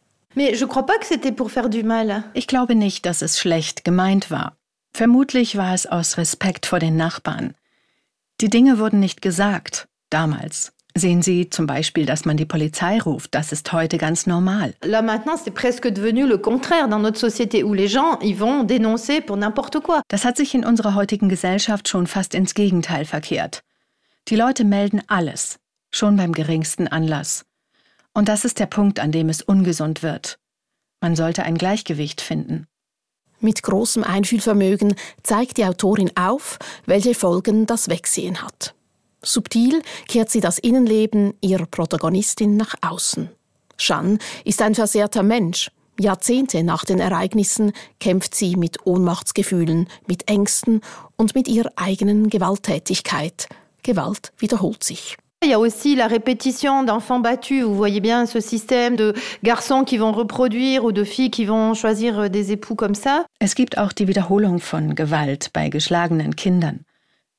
Ich 2.34 2.48
glaube 2.48 2.74
nicht, 2.74 3.06
dass 3.06 3.22
es 3.22 3.40
schlecht 3.40 3.86
gemeint 3.86 4.32
war. 4.32 4.58
Vermutlich 4.96 5.58
war 5.58 5.74
es 5.74 5.86
aus 5.86 6.18
Respekt 6.18 6.66
vor 6.66 6.80
den 6.80 6.96
Nachbarn. 6.96 7.54
Die 8.40 8.50
Dinge 8.50 8.80
wurden 8.80 9.02
nicht 9.02 9.22
gesagt, 9.22 9.90
damals. 10.10 10.72
Sehen 10.96 11.22
Sie 11.22 11.50
zum 11.50 11.68
Beispiel, 11.68 12.06
dass 12.06 12.24
man 12.24 12.38
die 12.38 12.46
Polizei 12.46 13.02
ruft. 13.02 13.36
Das 13.36 13.52
ist 13.52 13.74
heute 13.74 13.98
ganz 13.98 14.26
normal. 14.26 14.74
Là 14.86 15.02
maintenant, 15.02 15.38
c'est 15.38 15.52
presque 15.52 15.90
devenu 15.90 16.26
le 16.26 16.38
contraire 16.38 16.88
dans 16.88 17.02
notre 17.02 17.20
société 17.20 17.66
où 17.66 17.74
les 17.74 17.90
gens 17.90 18.18
ils 18.22 18.40
vont 18.40 18.64
dénoncer 18.64 19.20
pour 19.20 19.36
n'importe 19.36 19.82
quoi. 19.82 20.02
Das 20.08 20.24
hat 20.24 20.38
sich 20.38 20.56
in 20.56 20.64
unserer 20.64 20.96
heutigen 20.96 21.28
Gesellschaft 21.28 21.90
schon 21.90 22.08
fast 22.08 22.34
ins 22.34 22.54
Gegenteil 22.54 23.04
verkehrt. 23.04 23.64
Die 24.30 24.38
Leute 24.38 24.64
melden 24.64 25.02
alles, 25.08 25.60
schon 25.92 26.16
beim 26.16 26.32
geringsten 26.32 26.88
Anlass. 26.88 27.44
Und 28.14 28.30
das 28.30 28.46
ist 28.46 28.60
der 28.60 28.68
Punkt, 28.68 29.02
an 29.02 29.12
dem 29.12 29.28
es 29.28 29.42
ungesund 29.42 30.04
wird. 30.04 30.40
Man 31.02 31.18
sollte 31.18 31.44
ein 31.44 31.58
Gleichgewicht 31.58 32.22
finden. 32.22 32.68
Mit 33.40 33.64
großem 33.64 34.04
Einfühlvermögen 34.04 34.96
zeigt 35.24 35.58
die 35.58 35.66
Autorin 35.66 36.12
auf, 36.16 36.58
welche 36.86 37.14
Folgen 37.14 37.66
das 37.66 37.90
Wegsehen 37.90 38.42
hat. 38.42 38.74
Subtil 39.22 39.82
kehrt 40.08 40.30
sie 40.30 40.40
das 40.40 40.60
Innenleben 40.60 41.34
ihrer 41.42 41.66
Protagonistin 41.66 42.58
nach 42.58 42.76
außen. 42.82 43.30
Jeanne 43.78 44.20
ist 44.46 44.62
ein 44.62 44.76
versehrter 44.76 45.24
Mensch. 45.24 45.72
Jahrzehnte 46.00 46.64
nach 46.64 46.86
den 46.86 47.00
Ereignissen 47.00 47.72
kämpft 48.00 48.36
sie 48.36 48.56
mit 48.56 48.86
Ohnmachtsgefühlen, 48.86 49.88
mit 50.08 50.30
Ängsten 50.30 50.82
und 51.16 51.36
mit 51.36 51.48
ihrer 51.48 51.72
eigenen 51.76 52.30
Gewalttätigkeit. 52.30 53.48
Gewalt 53.82 54.34
wiederholt 54.38 54.84
sich. 54.84 55.18
Il 55.46 55.52
y 55.52 55.54
a 55.54 55.60
aussi 55.60 55.96
la 55.96 56.08
répétition 56.08 56.82
d'enfants 56.82 57.20
battus. 57.20 57.64
Vous 57.64 57.76
voyez 57.76 58.00
bien 58.00 58.26
ce 58.26 58.40
système 58.40 58.96
de 58.96 59.14
garçons 59.44 59.84
qui 59.84 59.98
vont 59.98 60.12
reproduire 60.12 60.84
ou 60.84 60.92
de 60.92 61.04
filles 61.04 61.30
qui 61.30 61.46
vont 61.46 61.76
choisir 61.76 62.32
des 62.32 62.52
époux 62.52 62.74
comme 62.74 62.96
ça. 62.96 63.28
Es 63.40 63.54
gibt 63.54 63.78
auch 63.78 63.94
die 63.94 64.08
Wiederholung 64.08 64.58
von 64.58 64.96
Gewalt 64.96 65.52
bei 65.54 65.70
geschlagenen 65.70 66.36
Kindern. 66.36 66.80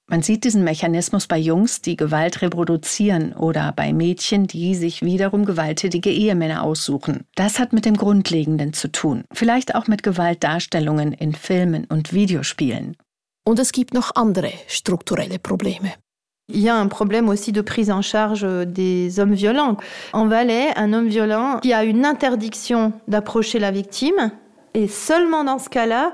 Man 0.09 0.23
sieht 0.23 0.45
diesen 0.45 0.63
Mechanismus 0.63 1.27
bei 1.27 1.37
Jungs, 1.37 1.83
die 1.83 1.97
Gewalt 1.97 2.43
reproduzieren 2.43 3.33
oder 3.33 3.73
bei 3.75 3.93
Mädchen, 3.93 4.47
die 4.47 4.77
sich 4.77 5.03
wiederum 5.03 5.45
gewalttätige 5.45 6.11
Ehemänner 6.11 6.63
aussuchen. 6.63 7.25
Das 7.35 7.59
hat 7.59 7.73
mit 7.73 7.87
dem 7.87 7.97
Grundlegenden 7.97 8.73
zu 8.73 8.87
tun. 8.87 9.25
Vielleicht 9.33 9.75
auch 9.75 9.89
mit 9.89 10.05
Gewaltdarstellungen 10.05 11.13
in 11.13 11.35
Filmen 11.35 11.87
und 11.87 12.13
Videospielen. 12.13 12.97
Und 13.45 13.59
es 13.59 13.73
gibt 13.73 13.95
noch 13.95 14.15
andere 14.15 14.53
strukturelle 14.69 15.41
Probleme. 15.41 15.93
Il 16.49 16.61
y 16.61 16.69
a 16.69 16.77
un 16.77 16.87
problème 16.87 17.29
aussi 17.29 17.51
de 17.51 17.61
prise 17.61 17.91
en 17.91 18.03
charge 18.03 18.47
des 18.67 19.19
hommes 19.19 19.35
violents. 19.35 19.77
En 20.13 20.27
Valais, 20.27 20.69
un 20.77 20.93
homme 20.93 21.09
violent 21.09 21.59
qui 21.61 21.73
a 21.73 21.83
une 21.83 22.05
interdiction 22.05 22.93
d'approcher 23.09 23.59
la 23.59 23.73
victime, 23.73 24.31
et 24.75 24.87
seulement 24.87 25.43
dans 25.43 25.59
ce 25.59 25.69
cas-là, 25.69 26.13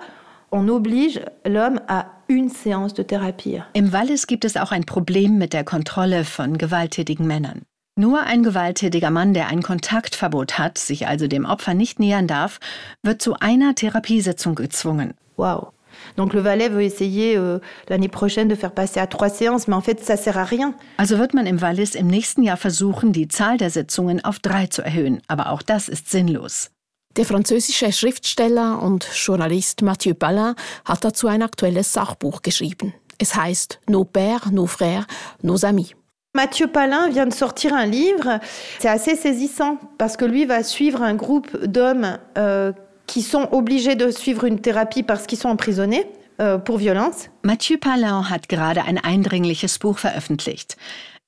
on 0.51 0.69
oblige 0.69 1.21
l'homme 1.45 1.81
à 1.87 2.07
une 2.29 2.49
séance 2.49 2.95
de 2.95 3.03
thérapie. 3.03 3.59
Im 3.75 3.93
Wallis 3.93 4.27
gibt 4.27 4.45
es 4.45 4.57
auch 4.57 4.73
ein 4.73 4.85
Problem 4.85 5.37
mit 5.37 5.53
der 5.53 5.65
Kontrolle 5.65 6.25
von 6.25 6.57
gewalttätigen 6.57 7.27
Männern. 7.27 7.63
Nur 7.97 8.23
ein 8.23 8.43
gewalttätiger 8.43 9.11
Mann, 9.11 9.35
der 9.35 9.49
ein 9.49 9.63
Kontaktverbot 9.63 10.59
hat, 10.59 10.79
sich 10.79 11.07
also 11.07 11.27
dem 11.27 11.45
Opfer 11.45 11.75
nicht 11.75 12.01
nähern 12.01 12.27
darf, 12.27 12.59
wird 13.03 13.21
zu 13.21 13.35
einer 13.39 13.75
Therapiesitzung 13.75 14.55
gezwungen. 14.55 15.13
Wow. 15.37 15.73
Donc 16.17 16.35
le 16.35 16.41
Valais 16.41 16.69
veut 16.69 16.83
essayer 16.83 17.37
euh, 17.37 17.59
l'année 17.89 18.09
prochaine 18.09 18.49
de 18.49 18.55
faire 18.55 18.73
passer 18.73 19.01
à 19.01 19.07
trois 19.07 19.29
séances, 19.29 19.69
mais 19.69 19.75
en 19.75 19.81
fait 19.81 20.05
ça 20.05 20.17
sert 20.17 20.39
à 20.39 20.45
rien. 20.45 20.75
Also 20.99 21.19
wird 21.19 21.35
man 21.35 21.47
im 21.47 21.61
Wallis 21.61 21.95
im 21.95 22.07
nächsten 22.07 22.43
Jahr 22.43 22.57
versuchen, 22.57 23.13
die 23.13 23.29
Zahl 23.29 23.57
der 23.57 23.71
Sitzungen 23.71 24.25
auf 24.25 24.39
drei 24.39 24.67
zu 24.67 24.83
erhöhen, 24.83 25.21
aber 25.29 25.51
auch 25.51 25.63
das 25.63 25.89
ist 25.89 26.11
sinnlos. 26.11 26.71
Der 27.17 27.27
französische 27.27 27.93
Schriftsteller 27.93 28.81
und 28.83 29.07
Journalist 29.13 29.83
Mathieu 29.83 30.15
Ballin 30.15 30.55
hat 30.85 31.05
dazu 31.05 31.29
ein 31.29 31.43
aktuelles 31.43 31.93
Sachbuch 31.93 32.41
geschrieben. 32.41 32.95
Es 33.19 33.35
heißt 33.35 33.81
Nos 33.89 34.07
pères, 34.07 34.51
nos 34.51 34.71
frères, 34.71 35.07
nos 35.43 35.65
amis. 35.65 35.95
Mathieu 36.35 36.67
Palin 36.67 37.11
vient 37.11 37.27
de 37.27 37.35
sortir 37.35 37.75
un 37.75 37.85
livre. 37.85 38.41
C'est 38.79 38.89
assez 38.89 39.17
saisissant 39.17 39.77
parce 39.99 40.17
que 40.17 40.25
lui 40.25 40.47
va 40.47 40.63
suivre 40.63 41.03
un 41.03 41.15
groupe 41.15 41.67
d'hommes 41.67 42.17
euh, 42.39 42.73
qui 43.07 43.23
sont 43.23 43.49
obligés 43.53 43.97
de 43.97 44.11
suivre 44.11 44.45
une 44.45 44.61
thérapie 44.61 45.03
parce 45.03 45.27
qu'ils 45.27 45.39
sont 45.39 45.49
emprisonnés 45.49 46.07
euh, 46.41 46.59
pour 46.59 46.79
violence. 46.79 47.29
Mathieu 47.43 47.79
Palin 47.79 48.29
hat 48.31 48.49
gerade 48.49 48.85
ein 48.85 48.99
eindringliches 48.99 49.79
Buch 49.79 49.99
veröffentlicht. 49.99 50.77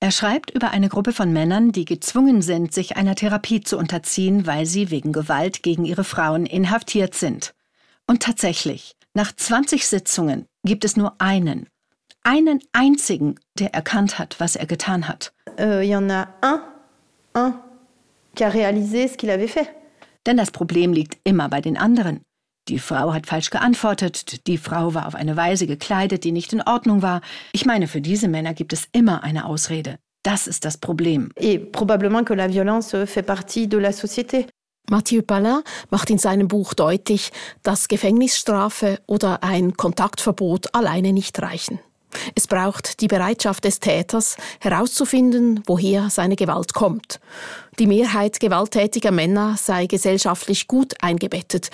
Er 0.00 0.10
schreibt 0.10 0.50
über 0.50 0.70
eine 0.70 0.88
Gruppe 0.88 1.12
von 1.12 1.32
Männern, 1.32 1.72
die 1.72 1.84
gezwungen 1.84 2.42
sind, 2.42 2.74
sich 2.74 2.96
einer 2.96 3.14
Therapie 3.14 3.60
zu 3.60 3.78
unterziehen, 3.78 4.46
weil 4.46 4.66
sie 4.66 4.90
wegen 4.90 5.12
Gewalt 5.12 5.62
gegen 5.62 5.84
ihre 5.84 6.04
Frauen 6.04 6.46
inhaftiert 6.46 7.14
sind. 7.14 7.54
Und 8.06 8.22
tatsächlich, 8.22 8.96
nach 9.14 9.32
20 9.34 9.86
Sitzungen 9.86 10.46
gibt 10.64 10.84
es 10.84 10.96
nur 10.96 11.14
einen, 11.18 11.68
einen 12.22 12.60
einzigen, 12.72 13.36
der 13.58 13.72
erkannt 13.72 14.18
hat, 14.18 14.36
was 14.40 14.56
er 14.56 14.66
getan 14.66 15.08
hat. 15.08 15.32
Euh, 15.58 15.82
il 15.82 15.90
y 15.90 15.94
en 15.94 16.10
a 16.10 16.28
un, 16.42 16.60
un, 17.34 17.54
qui 18.34 18.44
a 18.44 18.48
réalisé 18.48 19.08
ce 19.08 19.16
qu'il 19.16 19.30
avait 19.30 19.48
fait. 19.48 19.68
Denn 20.26 20.36
das 20.36 20.50
Problem 20.50 20.92
liegt 20.92 21.18
immer 21.24 21.48
bei 21.48 21.60
den 21.60 21.76
anderen. 21.76 22.20
Die 22.68 22.78
Frau 22.78 23.12
hat 23.12 23.26
falsch 23.26 23.50
geantwortet, 23.50 24.46
die 24.46 24.56
Frau 24.56 24.94
war 24.94 25.06
auf 25.06 25.14
eine 25.14 25.36
Weise 25.36 25.66
gekleidet, 25.66 26.24
die 26.24 26.32
nicht 26.32 26.52
in 26.54 26.62
Ordnung 26.62 27.02
war. 27.02 27.20
Ich 27.52 27.66
meine, 27.66 27.88
für 27.88 28.00
diese 28.00 28.26
Männer 28.26 28.54
gibt 28.54 28.72
es 28.72 28.88
immer 28.92 29.22
eine 29.22 29.44
Ausrede. 29.44 29.98
Das 30.22 30.46
ist 30.46 30.64
das 30.64 30.78
Problem. 30.78 31.30
Et 31.36 31.70
probablement 31.72 32.24
que 32.24 32.34
la 32.34 32.48
violence 32.48 32.96
fait 33.04 33.22
partie 33.22 33.68
de 33.68 33.78
la 33.78 33.90
société. 33.90 34.46
Mathieu 34.90 35.22
Palin 35.22 35.60
macht 35.90 36.08
in 36.08 36.18
seinem 36.18 36.48
Buch 36.48 36.72
deutlich, 36.74 37.30
dass 37.62 37.88
Gefängnisstrafe 37.88 38.98
oder 39.06 39.42
ein 39.42 39.76
Kontaktverbot 39.76 40.74
alleine 40.74 41.12
nicht 41.12 41.40
reichen. 41.40 41.80
Es 42.34 42.46
braucht 42.46 43.00
die 43.00 43.08
Bereitschaft 43.08 43.64
des 43.64 43.80
Täters, 43.80 44.36
herauszufinden, 44.60 45.62
woher 45.66 46.10
seine 46.10 46.36
Gewalt 46.36 46.74
kommt. 46.74 47.20
Die 47.78 47.86
Mehrheit 47.86 48.38
gewalttätiger 48.38 49.10
Männer 49.10 49.56
sei 49.58 49.86
gesellschaftlich 49.86 50.68
gut 50.68 50.94
eingebettet 51.00 51.70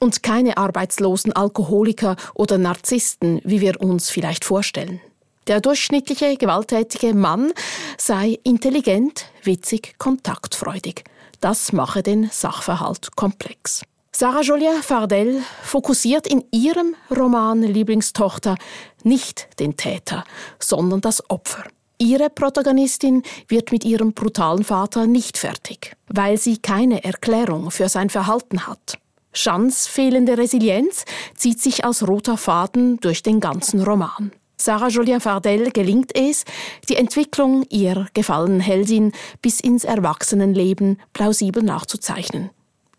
und 0.00 0.22
keine 0.22 0.56
arbeitslosen 0.56 1.32
Alkoholiker 1.32 2.16
oder 2.34 2.58
Narzissten, 2.58 3.40
wie 3.44 3.60
wir 3.60 3.80
uns 3.80 4.10
vielleicht 4.10 4.44
vorstellen. 4.44 5.00
Der 5.46 5.60
durchschnittliche 5.60 6.36
gewalttätige 6.36 7.14
Mann 7.14 7.52
sei 7.98 8.38
intelligent, 8.44 9.26
witzig, 9.42 9.94
kontaktfreudig. 9.98 11.04
Das 11.40 11.72
mache 11.72 12.02
den 12.02 12.30
Sachverhalt 12.30 13.14
komplex. 13.14 13.82
Sarah 14.16 14.42
Jolien 14.42 14.80
Fardel 14.80 15.42
fokussiert 15.64 16.28
in 16.28 16.44
ihrem 16.52 16.94
Roman 17.10 17.64
Lieblingstochter 17.64 18.54
nicht 19.02 19.48
den 19.58 19.76
Täter, 19.76 20.22
sondern 20.60 21.00
das 21.00 21.28
Opfer. 21.30 21.64
Ihre 21.98 22.30
Protagonistin 22.30 23.24
wird 23.48 23.72
mit 23.72 23.84
ihrem 23.84 24.12
brutalen 24.12 24.62
Vater 24.62 25.08
nicht 25.08 25.36
fertig, 25.36 25.96
weil 26.06 26.38
sie 26.38 26.58
keine 26.58 27.02
Erklärung 27.02 27.72
für 27.72 27.88
sein 27.88 28.08
Verhalten 28.08 28.68
hat. 28.68 28.98
Jeans 29.32 29.88
fehlende 29.88 30.38
Resilienz 30.38 31.04
zieht 31.34 31.60
sich 31.60 31.84
als 31.84 32.06
roter 32.06 32.36
Faden 32.36 33.00
durch 33.00 33.24
den 33.24 33.40
ganzen 33.40 33.82
Roman. 33.82 34.30
Sarah 34.56 34.90
Julien 34.90 35.20
Fardel 35.20 35.72
gelingt 35.72 36.16
es, 36.16 36.44
die 36.88 36.94
Entwicklung 36.94 37.64
ihrer 37.68 38.06
gefallenen 38.14 38.60
Heldin 38.60 39.10
bis 39.42 39.58
ins 39.58 39.82
Erwachsenenleben 39.82 41.00
plausibel 41.12 41.64
nachzuzeichnen. 41.64 42.50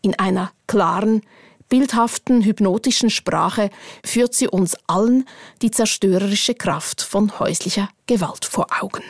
In 0.06 0.14
einer 0.20 0.52
klaren, 0.68 1.24
bildhaften, 1.68 2.44
hypnotischen 2.44 3.10
Sprache 3.10 3.72
führt 4.06 4.36
sie 4.36 4.48
uns 4.48 4.78
allen 4.86 5.26
die 5.64 5.72
zerstörerische 5.72 6.54
Kraft 6.54 7.02
von 7.02 7.40
häuslicher 7.40 7.90
Gewalt 8.06 8.46
vor 8.46 8.68
Augen. 8.82 9.02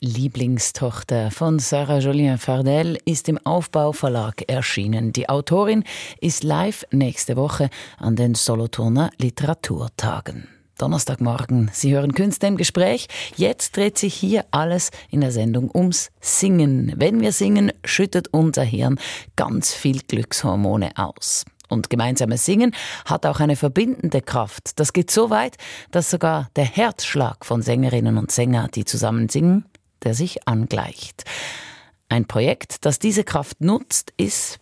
Lieblingstochter 0.00 1.30
von 1.30 1.58
Sarah 1.60 2.00
Jolien 2.00 2.36
Fardel 2.36 2.98
ist 3.06 3.26
im 3.30 3.38
Aufbauverlag 3.38 4.42
erschienen. 4.48 5.14
Die 5.14 5.30
Autorin 5.30 5.82
ist 6.20 6.44
live 6.44 6.84
nächste 6.90 7.36
Woche 7.36 7.70
an 7.96 8.16
den 8.16 8.34
Solothurner 8.34 9.10
Literaturtagen. 9.16 10.55
Donnerstagmorgen. 10.78 11.70
Sie 11.72 11.94
hören 11.94 12.12
Künste 12.12 12.46
im 12.46 12.56
Gespräch. 12.56 13.08
Jetzt 13.36 13.76
dreht 13.76 13.96
sich 13.98 14.14
hier 14.14 14.44
alles 14.50 14.90
in 15.10 15.22
der 15.22 15.32
Sendung 15.32 15.70
ums 15.74 16.10
Singen. 16.20 16.92
Wenn 16.96 17.20
wir 17.20 17.32
singen, 17.32 17.72
schüttet 17.84 18.28
unser 18.28 18.62
Hirn 18.62 18.98
ganz 19.36 19.72
viel 19.72 20.00
Glückshormone 20.00 20.90
aus. 20.96 21.44
Und 21.68 21.90
gemeinsames 21.90 22.44
Singen 22.44 22.74
hat 23.04 23.26
auch 23.26 23.40
eine 23.40 23.56
verbindende 23.56 24.20
Kraft. 24.20 24.78
Das 24.78 24.92
geht 24.92 25.10
so 25.10 25.30
weit, 25.30 25.56
dass 25.90 26.10
sogar 26.10 26.50
der 26.56 26.64
Herzschlag 26.64 27.44
von 27.44 27.62
Sängerinnen 27.62 28.18
und 28.18 28.30
Sängern, 28.30 28.70
die 28.74 28.84
zusammen 28.84 29.28
singen, 29.28 29.64
der 30.04 30.14
sich 30.14 30.46
angleicht. 30.46 31.24
Ein 32.08 32.26
Projekt, 32.26 32.84
das 32.84 32.98
diese 32.98 33.24
Kraft 33.24 33.60
nutzt, 33.60 34.12
ist 34.16 34.60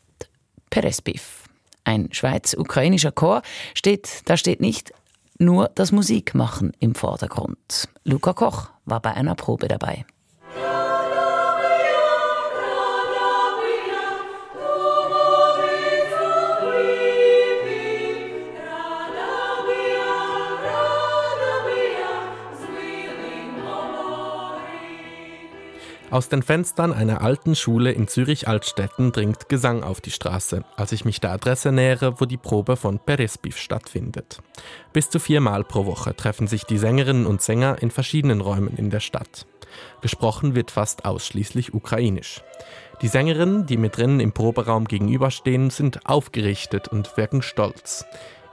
Perespiv. 0.70 1.42
Ein 1.84 2.08
schweiz-ukrainischer 2.12 3.12
Chor 3.12 3.42
steht, 3.74 4.22
da 4.24 4.38
steht 4.38 4.60
nicht 4.60 4.92
nur 5.38 5.70
das 5.74 5.92
Musikmachen 5.92 6.72
im 6.78 6.94
Vordergrund. 6.94 7.88
Luca 8.04 8.32
Koch 8.32 8.70
war 8.84 9.00
bei 9.00 9.12
einer 9.12 9.34
Probe 9.34 9.68
dabei. 9.68 10.04
Aus 26.14 26.28
den 26.28 26.44
Fenstern 26.44 26.92
einer 26.92 27.22
alten 27.22 27.56
Schule 27.56 27.90
in 27.90 28.06
Zürich-Altstetten 28.06 29.10
dringt 29.10 29.48
Gesang 29.48 29.82
auf 29.82 30.00
die 30.00 30.12
Straße, 30.12 30.64
als 30.76 30.92
ich 30.92 31.04
mich 31.04 31.18
der 31.18 31.32
Adresse 31.32 31.72
nähere, 31.72 32.20
wo 32.20 32.24
die 32.24 32.36
Probe 32.36 32.76
von 32.76 33.00
Peresbiv 33.00 33.56
stattfindet. 33.56 34.40
Bis 34.92 35.10
zu 35.10 35.18
viermal 35.18 35.64
pro 35.64 35.86
Woche 35.86 36.14
treffen 36.14 36.46
sich 36.46 36.62
die 36.62 36.78
Sängerinnen 36.78 37.26
und 37.26 37.42
Sänger 37.42 37.82
in 37.82 37.90
verschiedenen 37.90 38.40
Räumen 38.40 38.76
in 38.76 38.90
der 38.90 39.00
Stadt. 39.00 39.44
Gesprochen 40.02 40.54
wird 40.54 40.70
fast 40.70 41.04
ausschließlich 41.04 41.74
ukrainisch. 41.74 42.44
Die 43.02 43.08
Sängerinnen, 43.08 43.66
die 43.66 43.76
mit 43.76 43.96
drinnen 43.96 44.20
im 44.20 44.30
Proberaum 44.30 44.84
gegenüberstehen, 44.84 45.70
sind 45.70 46.06
aufgerichtet 46.06 46.86
und 46.86 47.16
wirken 47.16 47.42
stolz. 47.42 48.06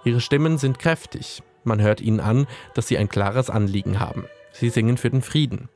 Ihre 0.03 0.19
Stimmen 0.19 0.57
sind 0.57 0.79
kräftig. 0.79 1.43
Man 1.63 1.79
hört 1.79 2.01
ihnen 2.01 2.21
an, 2.21 2.47
dass 2.73 2.87
sie 2.87 2.97
ein 2.97 3.07
klares 3.07 3.51
Anliegen 3.51 3.99
haben. 3.99 4.25
Sie 4.51 4.69
singen 4.69 4.97
für 4.97 5.11
den 5.11 5.21
Frieden. 5.21 5.69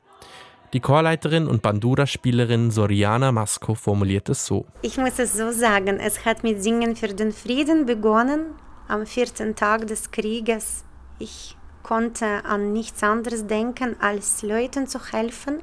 Die 0.72 0.80
Chorleiterin 0.80 1.46
und 1.46 1.62
Bandura-Spielerin 1.62 2.70
Soriana 2.70 3.30
Masco 3.32 3.74
formuliert 3.74 4.28
es 4.28 4.44
so. 4.44 4.66
Ich 4.82 4.98
muss 4.98 5.18
es 5.18 5.34
so 5.34 5.52
sagen, 5.52 6.00
es 6.00 6.24
hat 6.24 6.42
mit 6.42 6.62
Singen 6.62 6.96
für 6.96 7.08
den 7.08 7.32
Frieden 7.32 7.86
begonnen, 7.86 8.46
am 8.88 9.06
vierten 9.06 9.54
Tag 9.54 9.86
des 9.86 10.10
Krieges. 10.10 10.84
Ich 11.18 11.56
konnte 11.82 12.44
an 12.44 12.72
nichts 12.72 13.02
anderes 13.02 13.46
denken, 13.46 13.96
als 14.00 14.42
Leuten 14.42 14.86
zu 14.88 14.98
helfen. 15.12 15.62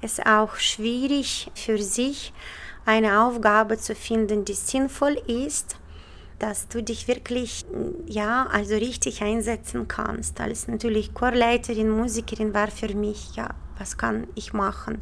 es 0.00 0.20
auch 0.20 0.56
schwierig 0.56 1.50
für 1.54 1.78
sich, 1.78 2.32
eine 2.84 3.22
Aufgabe 3.22 3.78
zu 3.78 3.94
finden, 3.94 4.44
die 4.44 4.52
sinnvoll 4.52 5.16
ist, 5.26 5.76
dass 6.44 6.68
du 6.68 6.82
dich 6.82 7.08
wirklich, 7.08 7.64
ja, 8.06 8.46
also 8.48 8.74
richtig 8.74 9.22
einsetzen 9.22 9.88
kannst. 9.88 10.42
Als 10.42 10.68
natürlich 10.68 11.14
Chorleiterin, 11.14 11.88
Musikerin 11.88 12.52
war 12.52 12.70
für 12.70 12.94
mich, 12.94 13.34
ja, 13.34 13.54
was 13.78 13.96
kann 13.96 14.26
ich 14.34 14.52
machen? 14.52 14.98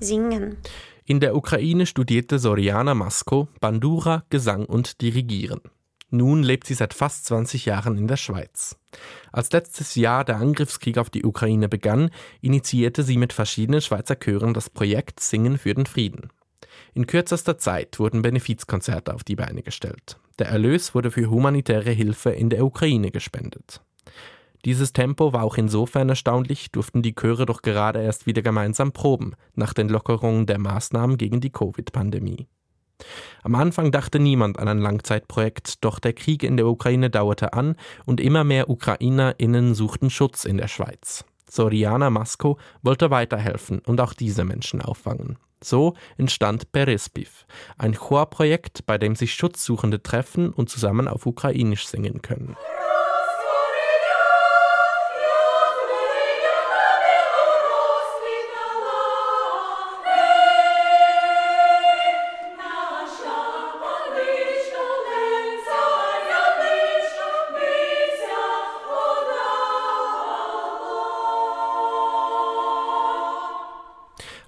Singen. 0.00 0.58
In 1.06 1.20
der 1.20 1.34
Ukraine 1.34 1.86
studierte 1.86 2.38
Soriana 2.38 2.92
Masko 2.92 3.48
Bandura, 3.58 4.24
Gesang 4.28 4.66
und 4.66 5.00
Dirigieren. 5.00 5.62
Nun 6.10 6.42
lebt 6.42 6.66
sie 6.66 6.74
seit 6.74 6.92
fast 6.92 7.24
20 7.24 7.64
Jahren 7.64 7.96
in 7.96 8.06
der 8.06 8.18
Schweiz. 8.18 8.76
Als 9.32 9.52
letztes 9.52 9.94
Jahr 9.94 10.26
der 10.26 10.36
Angriffskrieg 10.36 10.98
auf 10.98 11.08
die 11.08 11.24
Ukraine 11.24 11.70
begann, 11.70 12.10
initiierte 12.42 13.02
sie 13.02 13.16
mit 13.16 13.32
verschiedenen 13.32 13.80
Schweizer 13.80 14.16
Chören 14.16 14.52
das 14.52 14.68
Projekt 14.68 15.20
Singen 15.20 15.56
für 15.56 15.72
den 15.72 15.86
Frieden. 15.86 16.28
In 16.94 17.06
kürzester 17.06 17.58
Zeit 17.58 17.98
wurden 17.98 18.22
Benefizkonzerte 18.22 19.14
auf 19.14 19.24
die 19.24 19.36
Beine 19.36 19.62
gestellt. 19.62 20.18
Der 20.38 20.48
Erlös 20.48 20.94
wurde 20.94 21.10
für 21.10 21.30
humanitäre 21.30 21.90
Hilfe 21.90 22.30
in 22.30 22.50
der 22.50 22.64
Ukraine 22.64 23.10
gespendet. 23.10 23.80
Dieses 24.64 24.92
Tempo 24.92 25.32
war 25.32 25.44
auch 25.44 25.56
insofern 25.56 26.08
erstaunlich, 26.08 26.72
durften 26.72 27.00
die 27.00 27.14
Chöre 27.14 27.46
doch 27.46 27.62
gerade 27.62 28.02
erst 28.02 28.26
wieder 28.26 28.42
gemeinsam 28.42 28.92
proben, 28.92 29.34
nach 29.54 29.72
den 29.72 29.88
Lockerungen 29.88 30.46
der 30.46 30.58
Maßnahmen 30.58 31.18
gegen 31.18 31.40
die 31.40 31.50
Covid-Pandemie. 31.50 32.48
Am 33.42 33.54
Anfang 33.54 33.92
dachte 33.92 34.18
niemand 34.18 34.58
an 34.58 34.68
ein 34.68 34.78
Langzeitprojekt, 34.78 35.84
doch 35.84 35.98
der 35.98 36.14
Krieg 36.14 36.42
in 36.42 36.56
der 36.56 36.66
Ukraine 36.66 37.10
dauerte 37.10 37.52
an 37.52 37.76
und 38.06 38.20
immer 38.20 38.42
mehr 38.42 38.68
UkrainerInnen 38.68 39.74
suchten 39.74 40.10
Schutz 40.10 40.44
in 40.44 40.56
der 40.56 40.68
Schweiz. 40.68 41.24
Soriana 41.48 42.10
Masko 42.10 42.58
wollte 42.82 43.10
weiterhelfen 43.10 43.78
und 43.80 44.00
auch 44.00 44.14
diese 44.14 44.44
Menschen 44.44 44.82
auffangen. 44.82 45.38
So 45.62 45.94
entstand 46.18 46.72
Perespiv, 46.72 47.46
ein 47.78 47.94
Chorprojekt, 47.94 48.86
bei 48.86 48.98
dem 48.98 49.16
sich 49.16 49.34
Schutzsuchende 49.34 50.02
treffen 50.02 50.52
und 50.52 50.68
zusammen 50.68 51.08
auf 51.08 51.26
Ukrainisch 51.26 51.86
singen 51.86 52.22
können. 52.22 52.56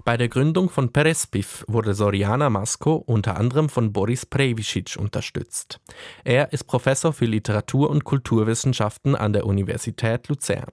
Bei 0.09 0.17
der 0.17 0.27
Gründung 0.27 0.71
von 0.71 0.91
Perespiv 0.91 1.63
wurde 1.67 1.93
Soriana 1.93 2.49
Masko 2.49 2.95
unter 2.95 3.37
anderem 3.37 3.69
von 3.69 3.93
Boris 3.93 4.25
Previsic 4.25 4.97
unterstützt. 4.97 5.79
Er 6.23 6.51
ist 6.51 6.63
Professor 6.63 7.13
für 7.13 7.25
Literatur- 7.25 7.91
und 7.91 8.05
Kulturwissenschaften 8.05 9.15
an 9.15 9.33
der 9.33 9.45
Universität 9.45 10.27
Luzern. 10.27 10.71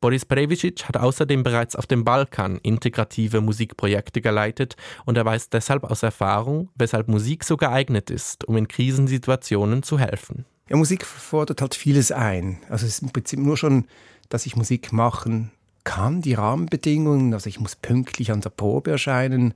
Boris 0.00 0.24
Previsic 0.24 0.84
hat 0.84 0.96
außerdem 0.96 1.42
bereits 1.42 1.76
auf 1.76 1.86
dem 1.86 2.02
Balkan 2.04 2.56
integrative 2.62 3.42
Musikprojekte 3.42 4.22
geleitet 4.22 4.76
und 5.04 5.18
er 5.18 5.26
weiß 5.26 5.50
deshalb 5.50 5.84
aus 5.84 6.02
Erfahrung, 6.02 6.70
weshalb 6.76 7.08
Musik 7.08 7.44
so 7.44 7.58
geeignet 7.58 8.08
ist, 8.08 8.48
um 8.48 8.56
in 8.56 8.68
Krisensituationen 8.68 9.82
zu 9.82 9.98
helfen. 9.98 10.46
Ja, 10.70 10.78
Musik 10.78 11.04
fordert 11.04 11.60
halt 11.60 11.74
vieles 11.74 12.10
ein. 12.10 12.60
Also 12.70 12.86
es 12.86 12.94
ist 12.94 13.02
im 13.02 13.10
Prinzip 13.10 13.38
nur 13.38 13.58
schon, 13.58 13.86
dass 14.30 14.46
ich 14.46 14.56
Musik 14.56 14.94
machen 14.94 15.52
kann, 15.86 16.20
die 16.20 16.34
Rahmenbedingungen. 16.34 17.32
Also 17.32 17.48
ich 17.48 17.58
muss 17.60 17.76
pünktlich 17.76 18.32
an 18.32 18.42
der 18.42 18.50
Probe 18.50 18.90
erscheinen, 18.90 19.54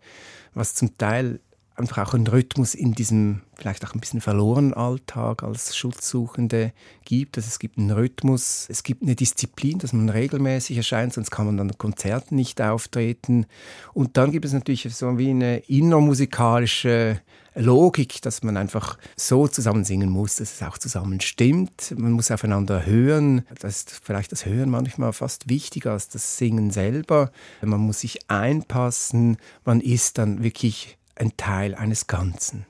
was 0.55 0.75
zum 0.75 0.97
Teil 0.97 1.41
einfach 1.81 2.09
auch 2.09 2.15
einen 2.15 2.27
Rhythmus 2.27 2.75
in 2.75 2.93
diesem 2.93 3.43
vielleicht 3.61 3.87
auch 3.87 3.95
ein 3.95 4.01
bisschen 4.01 4.21
verlorenen 4.21 4.73
Alltag 4.73 5.43
als 5.43 5.77
Schutzsuchende 5.77 6.73
gibt. 7.05 7.37
Also 7.37 7.49
es 7.49 7.59
gibt 7.59 7.79
einen 7.79 7.91
Rhythmus, 7.91 8.67
es 8.69 8.83
gibt 8.83 9.03
eine 9.03 9.15
Disziplin, 9.15 9.79
dass 9.79 9.93
man 9.93 10.09
regelmäßig 10.09 10.79
erscheint, 10.79 11.13
sonst 11.13 11.31
kann 11.31 11.47
man 11.47 11.61
an 11.61 11.77
Konzerten 11.77 12.37
nicht 12.37 12.61
auftreten. 12.61 13.47
Und 13.93 14.17
dann 14.17 14.33
gibt 14.33 14.45
es 14.45 14.53
natürlich 14.53 14.89
so 14.95 15.19
wie 15.19 15.31
eine 15.31 15.59
innermusikalische 15.59 17.21
Logik, 17.55 18.23
dass 18.23 18.43
man 18.43 18.57
einfach 18.57 18.97
so 19.17 19.49
zusammen 19.49 19.85
singen 19.85 20.09
muss, 20.09 20.37
dass 20.37 20.55
es 20.55 20.63
auch 20.63 20.79
zusammen 20.79 21.21
stimmt. 21.21 21.95
Man 21.97 22.13
muss 22.13 22.31
aufeinander 22.31 22.87
hören. 22.87 23.43
Das 23.59 23.79
ist 23.79 24.01
vielleicht 24.03 24.33
das 24.33 24.47
Hören 24.47 24.71
manchmal 24.71 25.13
fast 25.13 25.49
wichtiger 25.49 25.93
als 25.93 26.09
das 26.09 26.39
Singen 26.39 26.71
selber. 26.71 27.33
Man 27.61 27.81
muss 27.81 28.01
sich 28.01 28.31
einpassen. 28.31 29.37
Man 29.65 29.81
ist 29.81 30.19
dann 30.19 30.43
wirklich 30.45 30.97
ein 31.21 31.37
Teil 31.37 31.75
eines 31.75 32.07
Ganzen. 32.07 32.67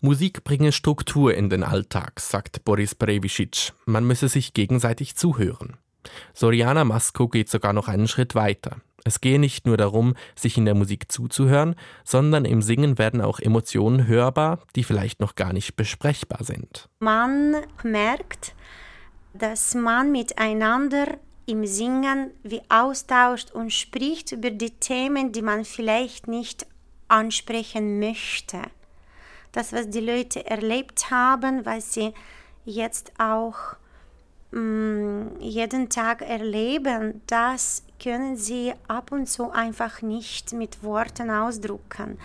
Musik 0.00 0.44
bringe 0.44 0.72
Struktur 0.72 1.34
in 1.34 1.48
den 1.48 1.62
Alltag, 1.62 2.20
sagt 2.20 2.64
Boris 2.64 2.94
Brevicic. 2.94 3.72
Man 3.86 4.06
müsse 4.06 4.28
sich 4.28 4.52
gegenseitig 4.52 5.16
zuhören. 5.16 5.78
Soriana 6.34 6.84
Masko 6.84 7.28
geht 7.28 7.48
sogar 7.48 7.72
noch 7.72 7.88
einen 7.88 8.06
Schritt 8.06 8.34
weiter. 8.34 8.76
Es 9.04 9.20
gehe 9.20 9.38
nicht 9.38 9.66
nur 9.66 9.76
darum, 9.76 10.14
sich 10.34 10.58
in 10.58 10.64
der 10.64 10.74
Musik 10.74 11.10
zuzuhören, 11.10 11.76
sondern 12.04 12.44
im 12.44 12.60
Singen 12.60 12.98
werden 12.98 13.20
auch 13.20 13.38
Emotionen 13.38 14.06
hörbar, 14.06 14.58
die 14.74 14.84
vielleicht 14.84 15.20
noch 15.20 15.36
gar 15.36 15.52
nicht 15.52 15.76
besprechbar 15.76 16.42
sind. 16.42 16.88
Man 16.98 17.56
merkt, 17.84 18.54
dass 19.32 19.74
man 19.74 20.10
miteinander 20.10 21.18
im 21.46 21.64
Singen 21.66 22.32
wie 22.42 22.62
austauscht 22.68 23.52
und 23.52 23.72
spricht 23.72 24.32
über 24.32 24.50
die 24.50 24.70
Themen, 24.70 25.30
die 25.30 25.42
man 25.42 25.64
vielleicht 25.64 26.26
nicht 26.26 26.66
ansprechen 27.08 27.98
möchte. 27.98 28.62
Das, 29.52 29.72
was 29.72 29.88
die 29.88 30.00
Leute 30.00 30.46
erlebt 30.46 31.10
haben, 31.10 31.64
was 31.64 31.94
sie 31.94 32.12
jetzt 32.64 33.12
auch 33.18 33.56
mh, 34.50 34.60
mm, 34.60 35.40
jeden 35.40 35.88
Tag 35.88 36.22
erleben, 36.22 37.22
das 37.26 37.84
können 38.02 38.36
sie 38.36 38.72
ab 38.88 39.12
und 39.12 39.26
zu 39.28 39.50
einfach 39.50 40.02
nicht 40.02 40.52
mit 40.52 40.82
Worten 40.82 41.30
ausdrücken. 41.30 42.18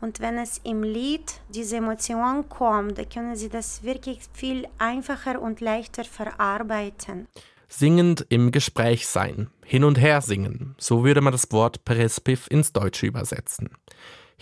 Und 0.00 0.20
wenn 0.20 0.38
es 0.38 0.60
im 0.64 0.82
Lied 0.82 1.40
diese 1.50 1.76
Emotion 1.76 2.48
kommt, 2.48 2.96
dann 2.96 3.08
können 3.08 3.36
sie 3.36 3.50
das 3.50 3.82
wirklich 3.82 4.20
viel 4.32 4.66
einfacher 4.78 5.40
und 5.40 5.60
leichter 5.60 6.04
verarbeiten. 6.04 7.28
Singend 7.68 8.26
im 8.30 8.50
Gespräch 8.50 9.06
sein, 9.06 9.50
hin 9.64 9.84
und 9.84 10.00
her 10.00 10.22
singen, 10.22 10.74
so 10.78 11.04
würde 11.04 11.20
man 11.20 11.32
das 11.32 11.52
Wort 11.52 11.84
Perespiv 11.84 12.48
ins 12.50 12.72
Deutsche 12.72 13.06
übersetzen. 13.06 13.68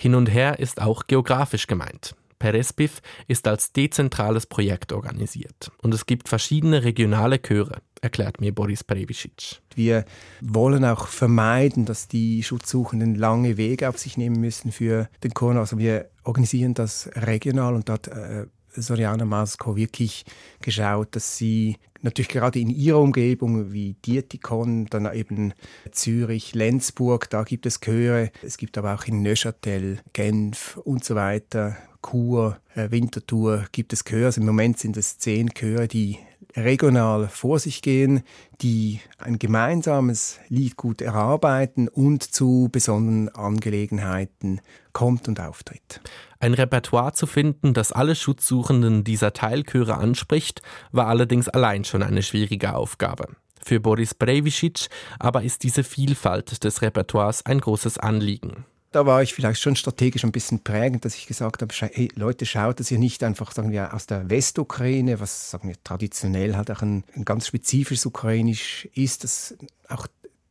Hin 0.01 0.15
und 0.15 0.33
her 0.33 0.61
ist 0.61 0.81
auch 0.81 1.09
geografisch 1.09 1.67
gemeint. 1.67 2.15
Perespiv 2.39 3.03
ist 3.27 3.49
als 3.49 3.73
dezentrales 3.73 4.47
Projekt 4.47 4.93
organisiert 4.93 5.73
und 5.83 5.93
es 5.93 6.07
gibt 6.07 6.29
verschiedene 6.29 6.85
regionale 6.85 7.41
Chöre, 7.43 7.81
erklärt 8.01 8.41
mir 8.41 8.55
Boris 8.55 8.85
Previcic. 8.85 9.61
Wir 9.75 10.05
wollen 10.41 10.85
auch 10.85 11.09
vermeiden, 11.09 11.85
dass 11.85 12.07
die 12.07 12.45
Schutzsuchenden 12.45 13.17
lange 13.17 13.57
Wege 13.57 13.89
auf 13.89 13.99
sich 13.99 14.17
nehmen 14.17 14.41
müssen 14.41 14.71
für 14.71 15.09
den 15.25 15.35
Chor. 15.35 15.57
Also 15.57 15.79
wir 15.79 16.11
organisieren 16.23 16.75
das 16.75 17.11
regional 17.17 17.75
und 17.75 17.89
dort 17.89 18.07
äh, 18.07 18.47
Soriana 18.77 19.25
Masko 19.25 19.75
wirklich 19.75 20.25
geschaut, 20.61 21.17
dass 21.17 21.37
sie 21.37 21.77
natürlich 22.03 22.29
gerade 22.29 22.59
in 22.61 22.71
ihrer 22.71 23.01
Umgebung 23.01 23.73
wie 23.73 23.95
Dietikon, 24.05 24.87
dann 24.87 25.13
eben 25.13 25.55
Zürich, 25.91 26.55
Lenzburg, 26.55 27.31
da 27.31 27.43
gibt 27.45 27.67
es 27.67 27.81
Chöre. 27.81 28.31
Es 28.43 28.57
gibt 28.57 28.79
aber 28.79 28.95
auch 28.95 29.05
in 29.05 29.23
Neuchâtel, 29.23 30.01
Genf 30.13 30.77
und 30.85 31.05
so 31.05 31.15
weiter, 31.15 31.77
Chur, 32.05 32.59
äh, 32.75 32.91
Winterthur 32.91 33.65
gibt 33.73 33.93
es 33.93 34.05
Chöre. 34.05 34.27
Also 34.27 34.41
Im 34.41 34.47
Moment 34.47 34.79
sind 34.79 34.97
es 34.97 35.19
zehn 35.19 35.51
Chöre, 35.51 35.89
die 35.89 36.19
regional 36.57 37.29
vor 37.29 37.59
sich 37.59 37.83
gehen, 37.83 38.23
die 38.61 39.01
ein 39.19 39.39
gemeinsames 39.39 40.39
Lied 40.49 40.77
gut 40.77 41.01
erarbeiten 41.01 41.89
und 41.89 42.23
zu 42.23 42.69
besonderen 42.73 43.29
Angelegenheiten 43.29 44.61
kommt 44.93 45.29
und 45.29 45.41
auftritt. 45.41 46.01
Ein 46.41 46.55
Repertoire 46.55 47.13
zu 47.13 47.27
finden, 47.27 47.75
das 47.75 47.93
alle 47.93 48.15
Schutzsuchenden 48.15 49.05
dieser 49.05 49.33
Teilchöre 49.33 49.97
anspricht, 49.97 50.63
war 50.93 51.07
allerdings 51.07 51.49
allein 51.49 51.85
schon 51.89 52.03
eine 52.03 52.23
schwierige 52.23 52.75
Aufgabe. 52.75 53.29
Für 53.63 53.81
Boris 53.81 54.15
Brevicic 54.15 54.89
aber 55.19 55.43
ist 55.43 55.63
diese 55.63 55.85
Vielfalt 55.85 56.65
des 56.65 56.83
Repertoires 56.83 57.45
ein 57.45 57.61
großes 57.61 57.99
Anliegen 57.99 58.65
da 58.91 59.05
war 59.05 59.23
ich 59.23 59.35
vielleicht 59.35 59.61
schon 59.61 59.77
strategisch 59.77 60.25
ein 60.25 60.33
bisschen 60.33 60.61
prägend, 60.61 61.05
dass 61.05 61.15
ich 61.15 61.27
gesagt 61.27 61.61
habe, 61.61 61.75
hey, 61.93 62.09
Leute, 62.15 62.47
schaut, 62.47 62.81
dass 62.81 62.91
ihr 62.91 62.99
nicht 62.99 63.23
einfach, 63.23 63.53
sagen 63.53 63.71
wir, 63.71 63.93
aus 63.93 64.07
der 64.07 64.31
Westukraine, 64.31 65.21
was 65.21 65.51
sagen 65.51 65.69
wir 65.69 65.77
traditionell 65.85 66.57
halt 66.57 66.71
auch 66.71 66.83
ein, 66.83 67.05
ein 67.15 67.25
ganz 67.25 67.47
spezifisches 67.47 68.07
Ukrainisch 68.07 68.89
ist, 68.95 69.25
das 69.25 69.57
auch 69.89 70.07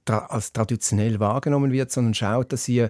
tra 0.06 0.28
als 0.28 0.54
traditionell 0.54 1.20
wahrgenommen 1.20 1.72
wird, 1.72 1.92
sondern 1.92 2.14
schaut, 2.14 2.54
dass 2.54 2.68
ihr 2.68 2.90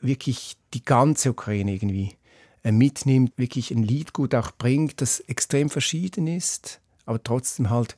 wirklich 0.00 0.56
die 0.74 0.84
ganze 0.84 1.30
Ukraine 1.30 1.74
irgendwie 1.74 2.16
äh, 2.64 2.72
mitnimmt, 2.72 3.32
wirklich 3.36 3.70
ein 3.70 3.82
Liedgut 3.82 4.34
auch 4.34 4.52
bringt, 4.52 5.00
das 5.02 5.20
extrem 5.20 5.68
verschieden 5.68 6.26
ist, 6.26 6.80
aber 7.04 7.22
trotzdem 7.22 7.70
halt 7.70 7.96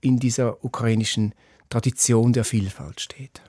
in 0.00 0.18
dieser 0.18 0.64
ukrainischen 0.64 1.34
Tradition 1.68 2.32
der 2.32 2.44
Vielfalt 2.44 3.00
steht. 3.00 3.42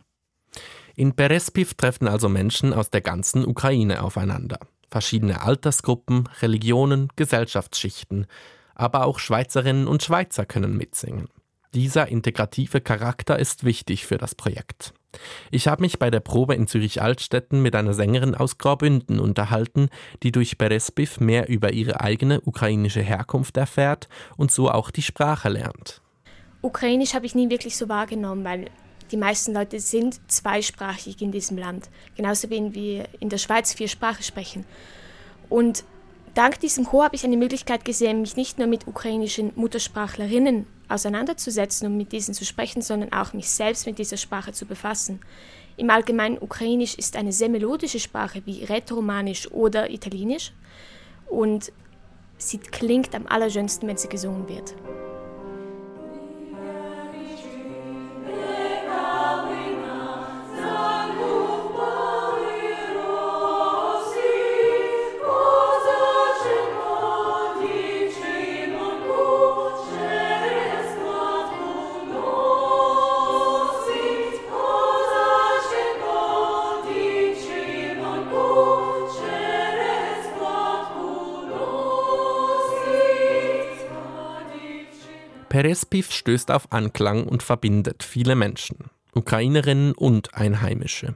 In 0.95 1.15
Berespiv 1.15 1.73
treffen 1.73 2.07
also 2.07 2.29
Menschen 2.29 2.73
aus 2.73 2.89
der 2.89 3.01
ganzen 3.01 3.45
Ukraine 3.45 4.03
aufeinander. 4.03 4.59
Verschiedene 4.89 5.41
Altersgruppen, 5.41 6.29
Religionen, 6.41 7.09
Gesellschaftsschichten. 7.15 8.27
Aber 8.75 9.05
auch 9.05 9.19
Schweizerinnen 9.19 9.87
und 9.87 10.03
Schweizer 10.03 10.45
können 10.45 10.77
mitsingen. 10.77 11.27
Dieser 11.73 12.07
integrative 12.07 12.81
Charakter 12.81 13.39
ist 13.39 13.63
wichtig 13.63 14.05
für 14.05 14.17
das 14.17 14.35
Projekt. 14.35 14.93
Ich 15.51 15.67
habe 15.67 15.81
mich 15.81 15.99
bei 15.99 16.09
der 16.09 16.19
Probe 16.19 16.55
in 16.55 16.67
Zürich-Altstetten 16.67 17.61
mit 17.61 17.75
einer 17.75 17.93
Sängerin 17.93 18.35
aus 18.35 18.57
Graubünden 18.57 19.19
unterhalten, 19.19 19.89
die 20.21 20.31
durch 20.31 20.57
Berespiv 20.57 21.19
mehr 21.19 21.49
über 21.49 21.73
ihre 21.73 22.01
eigene 22.01 22.41
ukrainische 22.41 23.01
Herkunft 23.01 23.57
erfährt 23.57 24.07
und 24.37 24.51
so 24.51 24.69
auch 24.69 24.91
die 24.91 25.01
Sprache 25.01 25.49
lernt. 25.49 26.01
Ukrainisch 26.61 27.13
habe 27.13 27.25
ich 27.25 27.35
nie 27.35 27.49
wirklich 27.49 27.75
so 27.75 27.89
wahrgenommen, 27.89 28.43
weil 28.45 28.69
die 29.11 29.17
meisten 29.17 29.53
Leute 29.53 29.79
sind 29.79 30.19
zweisprachig 30.31 31.21
in 31.21 31.31
diesem 31.31 31.57
Land, 31.57 31.89
genauso 32.15 32.49
wie 32.49 32.73
wir 32.73 33.07
in 33.19 33.29
der 33.29 33.37
Schweiz 33.37 33.73
vier 33.73 33.87
Sprachen 33.87 34.23
sprechen. 34.23 34.65
Und 35.49 35.83
dank 36.33 36.59
diesem 36.59 36.85
Chor 36.85 37.05
habe 37.05 37.15
ich 37.15 37.23
eine 37.23 37.37
Möglichkeit 37.37 37.85
gesehen, 37.85 38.21
mich 38.21 38.35
nicht 38.35 38.57
nur 38.57 38.67
mit 38.67 38.87
ukrainischen 38.87 39.51
Muttersprachlerinnen 39.55 40.65
auseinanderzusetzen 40.89 41.87
und 41.87 41.97
mit 41.97 42.11
diesen 42.11 42.33
zu 42.33 42.45
sprechen, 42.45 42.81
sondern 42.81 43.13
auch 43.13 43.33
mich 43.33 43.49
selbst 43.49 43.85
mit 43.85 43.99
dieser 43.99 44.17
Sprache 44.17 44.51
zu 44.51 44.65
befassen. 44.65 45.19
Im 45.75 45.89
Allgemeinen 45.89 46.37
Ukrainisch 46.39 46.95
ist 46.95 47.15
eine 47.15 47.31
sehr 47.31 47.49
melodische 47.49 47.99
Sprache 47.99 48.41
wie 48.45 48.63
Rätoromanisch 48.63 49.51
oder 49.51 49.89
Italienisch 49.89 50.53
und 51.27 51.71
sie 52.37 52.59
klingt 52.59 53.15
am 53.15 53.25
allerschönsten, 53.27 53.87
wenn 53.87 53.97
sie 53.97 54.09
gesungen 54.09 54.47
wird. 54.47 54.75
Perespiv 85.53 86.11
stößt 86.11 86.49
auf 86.49 86.71
Anklang 86.71 87.27
und 87.27 87.43
verbindet 87.43 88.01
viele 88.01 88.35
Menschen, 88.35 88.89
Ukrainerinnen 89.13 89.91
und 89.91 90.33
Einheimische. 90.33 91.13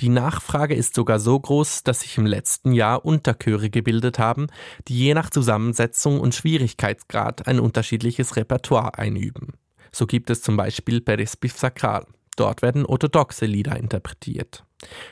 Die 0.00 0.08
Nachfrage 0.08 0.74
ist 0.74 0.94
sogar 0.94 1.20
so 1.20 1.38
groß, 1.38 1.82
dass 1.82 2.00
sich 2.00 2.16
im 2.16 2.24
letzten 2.24 2.72
Jahr 2.72 3.04
Unterchöre 3.04 3.68
gebildet 3.68 4.18
haben, 4.18 4.46
die 4.88 4.96
je 4.96 5.12
nach 5.12 5.28
Zusammensetzung 5.28 6.20
und 6.20 6.34
Schwierigkeitsgrad 6.34 7.46
ein 7.48 7.60
unterschiedliches 7.60 8.36
Repertoire 8.36 8.96
einüben. 8.96 9.48
So 9.92 10.06
gibt 10.06 10.30
es 10.30 10.40
zum 10.40 10.56
Beispiel 10.56 11.02
Perespiv 11.02 11.54
Sakral. 11.54 12.06
Dort 12.36 12.62
werden 12.62 12.86
orthodoxe 12.86 13.44
Lieder 13.44 13.76
interpretiert. 13.76 14.64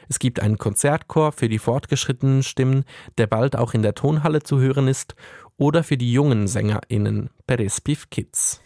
Es 0.08 0.18
gibt 0.18 0.40
einen 0.40 0.58
Konzertchor 0.58 1.32
für 1.32 1.48
die 1.48 1.58
fortgeschrittenen 1.58 2.42
Stimmen, 2.42 2.84
der 3.18 3.26
bald 3.26 3.56
auch 3.56 3.74
in 3.74 3.82
der 3.82 3.94
Tonhalle 3.94 4.42
zu 4.42 4.58
hören 4.58 4.88
ist, 4.88 5.14
oder 5.56 5.82
für 5.82 5.96
die 5.96 6.12
jungen 6.12 6.46
SängerInnen 6.46 7.30
Perespiv 7.46 8.10
Kids. 8.10 8.60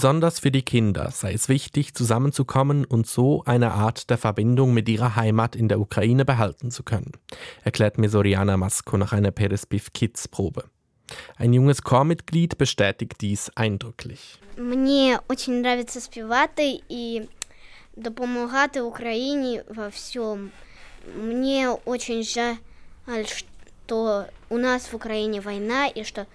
Besonders 0.00 0.40
für 0.40 0.50
die 0.50 0.62
Kinder 0.62 1.10
sei 1.12 1.32
es 1.32 1.48
wichtig, 1.48 1.94
zusammenzukommen 1.94 2.84
und 2.84 3.06
so 3.06 3.42
eine 3.44 3.72
Art 3.72 4.10
der 4.10 4.18
Verbindung 4.18 4.74
mit 4.74 4.88
ihrer 4.88 5.16
Heimat 5.16 5.54
in 5.54 5.68
der 5.68 5.80
Ukraine 5.80 6.24
behalten 6.24 6.70
zu 6.70 6.82
können, 6.82 7.12
erklärt 7.62 7.96
mir 7.98 8.08
Soriana 8.08 8.56
Masko 8.56 8.96
nach 8.96 9.12
einer 9.12 9.30
Perespiv 9.30 9.92
Kids 9.92 10.28
Probe. 10.28 10.64
Ein 11.36 11.52
junges 11.52 11.82
Chormitglied 11.82 12.58
bestätigt 12.58 13.20
dies 13.20 13.50
eindrücklich. 13.54 14.38
Мне 14.56 15.18
очень 15.28 15.60
нравится 15.60 16.00
співати 16.00 16.80
і 16.88 17.22
допомагати 17.96 18.80
Україні 18.80 19.62
во 19.68 19.88
всем. 19.88 20.50
Мне 21.16 21.76
очень 21.84 22.22
жаль, 22.24 23.24
что 23.24 24.26
у 24.48 24.58
нас 24.58 24.92
в 24.92 24.96
Украине 24.96 25.40
война 25.40 25.86
и 25.86 26.04
что 26.04 26.26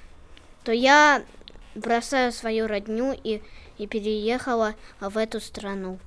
то 0.63 0.71
я 0.71 1.21
бросаю 1.75 2.31
свою 2.31 2.67
родню 2.67 3.13
и, 3.23 3.41
и 3.77 3.87
переехала 3.87 4.75
в 4.99 5.17
эту 5.17 5.39
страну. 5.39 5.99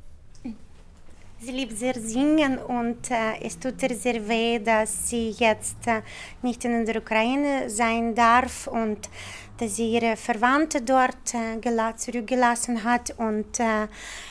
Sie 1.41 1.53
liebt 1.53 1.77
sehr 1.77 1.95
singen 2.01 2.57
und 2.59 3.11
äh, 3.11 3.39
es 3.43 3.59
tut 3.59 3.83
ihr 3.83 3.95
sehr 3.95 4.27
weh, 4.29 4.59
dass 4.59 5.11
sie 5.11 5.31
jetzt 5.31 5.87
äh, 5.87 6.01
nicht 6.41 6.65
in 6.65 6.87
der 6.87 6.97
Ukraine 6.97 7.69
sein 7.69 8.15
darf 8.15 8.67
und 8.67 9.11
dass 9.59 9.77
sie 9.77 9.93
ihre 9.93 10.17
Verwandte 10.17 10.81
dort 10.81 11.35
äh, 11.35 11.97
zurückgelassen 11.97 12.83
hat 12.83 13.15
und 13.19 13.61
äh, 13.61 13.89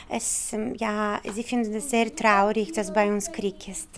es, 0.09 0.55
ja, 0.77 1.19
sie 1.31 1.43
findet 1.43 1.75
es 1.75 1.91
sehr 1.91 2.15
traurig, 2.15 2.71
dass 2.71 2.91
bei 2.91 3.07
uns 3.07 3.31
Krieg 3.31 3.67
ist. 3.67 3.89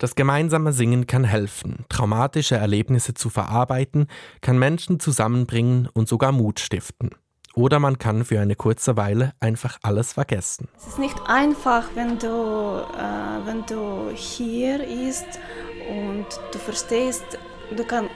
Das 0.00 0.14
gemeinsame 0.14 0.72
Singen 0.72 1.06
kann 1.06 1.24
helfen, 1.24 1.84
traumatische 1.90 2.56
Erlebnisse 2.56 3.12
zu 3.12 3.28
verarbeiten, 3.28 4.06
kann 4.40 4.58
Menschen 4.58 4.98
zusammenbringen 4.98 5.90
und 5.92 6.08
sogar 6.08 6.32
Mut 6.32 6.58
stiften. 6.58 7.10
Oder 7.54 7.80
man 7.80 7.98
kann 7.98 8.24
für 8.24 8.40
eine 8.40 8.56
kurze 8.56 8.96
Weile 8.96 9.34
einfach 9.40 9.78
alles 9.82 10.14
vergessen. 10.14 10.68
Es 10.78 10.86
ist 10.86 10.98
nicht 10.98 11.20
einfach, 11.26 11.84
wenn 11.94 12.18
du, 12.18 12.26
äh, 12.26 13.46
wenn 13.46 13.66
du 13.66 14.10
hier 14.14 14.78
bist 14.78 15.38
und 15.90 16.24
du 16.50 16.58
verstehst, 16.58 17.24
du 17.76 17.84
kannst 17.84 18.10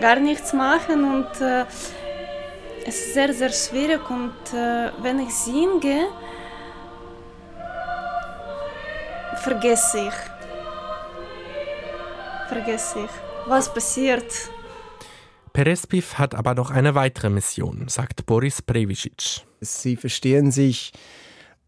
gar 0.00 0.18
nichts 0.18 0.54
machen 0.54 1.04
und 1.04 1.40
äh, 1.42 1.66
es 2.86 2.96
ist 2.96 3.12
sehr, 3.12 3.34
sehr 3.34 3.50
schwierig. 3.50 4.08
Und 4.08 4.54
äh, 4.54 4.90
wenn 5.02 5.18
ich 5.18 5.34
singe, 5.34 6.06
vergesse 9.42 9.98
ich 10.08 10.35
vergesse 12.48 13.04
ich. 13.04 13.10
Was 13.48 13.72
passiert? 13.72 14.50
Perespiv 15.52 16.14
hat 16.14 16.34
aber 16.34 16.54
noch 16.54 16.70
eine 16.70 16.94
weitere 16.94 17.30
Mission, 17.30 17.88
sagt 17.88 18.26
Boris 18.26 18.60
Previcic. 18.60 19.46
Sie 19.60 19.96
verstehen 19.96 20.50
sich 20.50 20.92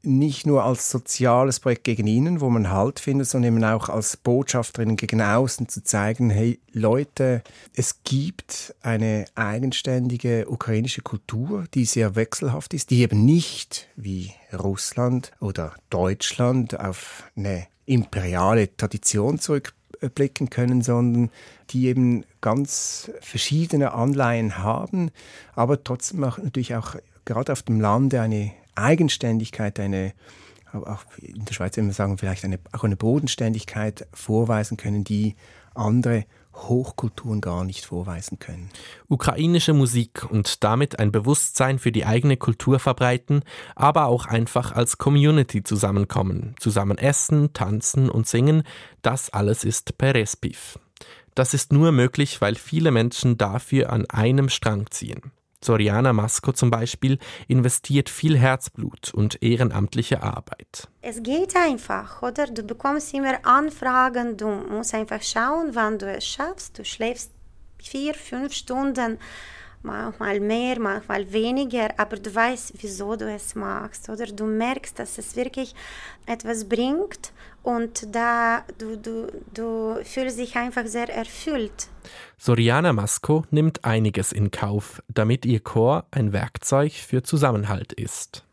nicht 0.03 0.47
nur 0.47 0.65
als 0.65 0.91
soziales 0.91 1.61
Projekt 1.61 1.85
gegen 1.85 2.07
innen, 2.07 2.41
wo 2.41 2.51
man 2.51 2.71
Halt 2.71 3.01
findet, 3.01 3.29
sondern 3.29 3.55
eben 3.55 3.65
auch 3.65 3.89
als 3.89 4.17
Botschafterinnen 4.17 4.97
gegen 4.97 5.21
außen 5.21 5.69
zu 5.69 5.83
zeigen, 5.83 6.31
hey 6.31 6.61
Leute, 6.73 7.43
es 7.75 8.03
gibt 8.05 8.75
eine 8.81 9.25
eigenständige 9.35 10.49
ukrainische 10.49 11.03
Kultur, 11.03 11.65
die 11.75 11.85
sehr 11.85 12.15
wechselhaft 12.15 12.75
ist, 12.75 12.91
die 12.91 13.01
eben 13.01 13.25
nicht 13.25 13.89
wie 13.97 14.33
Russland 14.53 15.33
oder 15.41 15.75
Deutschland 15.91 16.79
auf 16.79 17.25
eine 17.37 17.67
imperiale 17.87 18.77
Tradition 18.77 19.39
zurück 19.39 19.75
blicken 20.15 20.51
können, 20.51 20.83
sondern 20.83 21.31
die 21.71 21.87
eben 21.87 22.25
ganz 22.41 23.11
verschiedene 23.21 23.93
Anleihen 23.93 24.59
haben, 24.59 25.11
aber 25.55 25.83
trotzdem 25.83 26.25
auch 26.25 26.39
natürlich 26.39 26.75
auch 26.75 26.97
gerade 27.25 27.53
auf 27.53 27.63
dem 27.63 27.81
Lande 27.81 28.21
eine 28.21 28.53
Eigenständigkeit, 28.75 29.79
eine 29.81 30.13
auch 30.73 31.05
in 31.19 31.45
der 31.45 31.55
Schweiz 31.55 31.77
immer 31.77 31.93
sagen, 31.93 32.19
vielleicht 32.19 32.45
eine, 32.45 32.59
auch 32.73 32.85
eine 32.85 32.97
Bodenständigkeit 32.97 34.07
vorweisen 34.13 34.77
können, 34.77 35.03
die 35.03 35.35
andere 35.75 36.27
Hochkulturen 36.59 37.41
gar 37.41 37.65
nicht 37.65 37.87
vorweisen 37.87 38.39
können. 38.39 38.71
Ukrainische 39.09 39.73
Musik 39.73 40.31
und 40.31 40.65
damit 40.65 40.99
ein 40.99 41.13
Bewusstsein 41.13 41.79
für 41.79 41.93
die 41.93 42.05
eigene 42.05 42.37
Kultur 42.37 42.79
verbreiten, 42.79 43.43
aber 43.75 44.07
auch 44.07 44.27
einfach 44.27 44.73
als 44.73 44.99
Community 44.99 45.63
zusammenkommen, 45.63 46.55
zusammen 46.59 46.99
essen, 46.99 47.53
tanzen 47.53 48.11
und 48.11 48.27
singen, 48.27 48.65
das 49.03 49.31
alles 49.31 49.65
ist 49.65 49.99
Perespiv. 49.99 50.79
Das 51.35 51.55
ist 51.55 51.73
nur 51.73 51.93
möglich, 51.93 52.41
weil 52.41 52.57
viele 52.57 52.91
Menschen 52.91 53.39
dafür 53.39 53.93
an 53.93 54.07
einem 54.07 54.49
Strang 54.49 54.91
ziehen. 54.91 55.33
Soriana 55.63 56.13
Masco 56.13 56.53
zum 56.53 56.71
Beispiel 56.71 57.19
investiert 57.49 58.09
viel 58.09 58.39
Herzblut 58.39 59.13
und 59.13 59.43
ehrenamtliche 59.43 60.23
Arbeit. 60.23 60.89
Es 61.03 61.23
geht 61.23 61.57
einfach, 61.57 62.23
oder? 62.23 62.47
Du 62.47 62.63
bekommst 62.63 63.13
immer 63.15 63.45
Anfragen, 63.45 64.37
du 64.37 64.49
musst 64.49 64.95
einfach 64.95 65.23
schauen, 65.23 65.71
wann 65.75 65.99
du 65.99 66.07
es 66.07 66.27
schaffst. 66.27 66.79
Du 66.79 66.85
schläfst 66.85 67.33
vier, 67.83 68.15
fünf 68.15 68.53
Stunden, 68.53 69.19
manchmal 69.83 70.41
mehr, 70.41 70.79
manchmal 70.79 71.33
weniger, 71.33 71.89
aber 71.99 72.17
du 72.17 72.35
weißt, 72.35 72.75
wieso 72.81 73.17
du 73.17 73.33
es 73.33 73.55
machst, 73.55 74.09
oder 74.09 74.27
du 74.27 74.45
merkst, 74.45 74.99
dass 74.99 75.19
es 75.19 75.37
wirklich 75.37 75.75
etwas 76.27 76.69
bringt 76.69 77.33
und 77.63 78.15
da 78.15 78.65
du, 78.79 78.97
du, 78.97 79.27
du 79.55 80.05
fühlst 80.05 80.39
dich 80.39 80.57
einfach 80.57 80.87
sehr 80.87 81.15
erfüllt. 81.15 81.89
Soriana 82.39 82.93
Masco 82.93 83.45
nimmt 83.51 83.85
einiges 83.85 84.33
in 84.33 84.51
Kauf, 84.51 85.03
damit 85.09 85.45
ihr 85.45 85.61
Chor 85.61 86.07
ein 86.11 86.33
Werkzeug 86.33 86.93
für 86.93 87.23
Zusammenhalt 87.23 87.93
ist. 87.93 88.48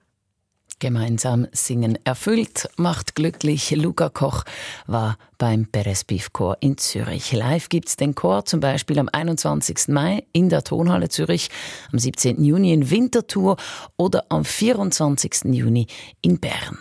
Gemeinsam 0.80 1.48
singen 1.54 1.98
erfüllt, 2.04 2.70
macht 2.76 3.16
glücklich. 3.16 3.72
Luca 3.72 4.10
Koch 4.10 4.44
war 4.88 5.18
beim 5.38 5.68
Beresbif 5.72 6.34
Chor 6.34 6.58
in 6.60 6.78
Zürich. 6.78 7.32
Live 7.32 7.70
gibt's 7.70 7.96
den 7.96 8.14
Chor 8.14 8.46
zum 8.46 8.60
Beispiel 8.60 9.00
am 9.00 9.08
21. 9.12 9.88
Mai 9.88 10.26
in 10.34 10.50
der 10.50 10.64
Tonhalle 10.64 11.08
Zürich, 11.10 11.50
am 11.94 12.00
17. 12.00 12.44
Juni 12.44 12.74
in 12.74 12.90
Winterthur 12.90 13.56
oder 13.96 14.26
am 14.30 14.44
24. 14.44 15.46
Juni 15.46 15.88
in 16.22 16.40
Bern. 16.40 16.78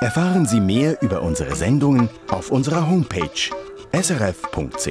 Erfahren 0.00 0.46
Sie 0.46 0.60
mehr 0.60 1.00
über 1.00 1.22
unsere 1.22 1.54
Sendungen 1.54 2.10
auf 2.28 2.50
unserer 2.50 2.88
Homepage 2.88 3.50
srf.ch-kultur. 3.92 4.86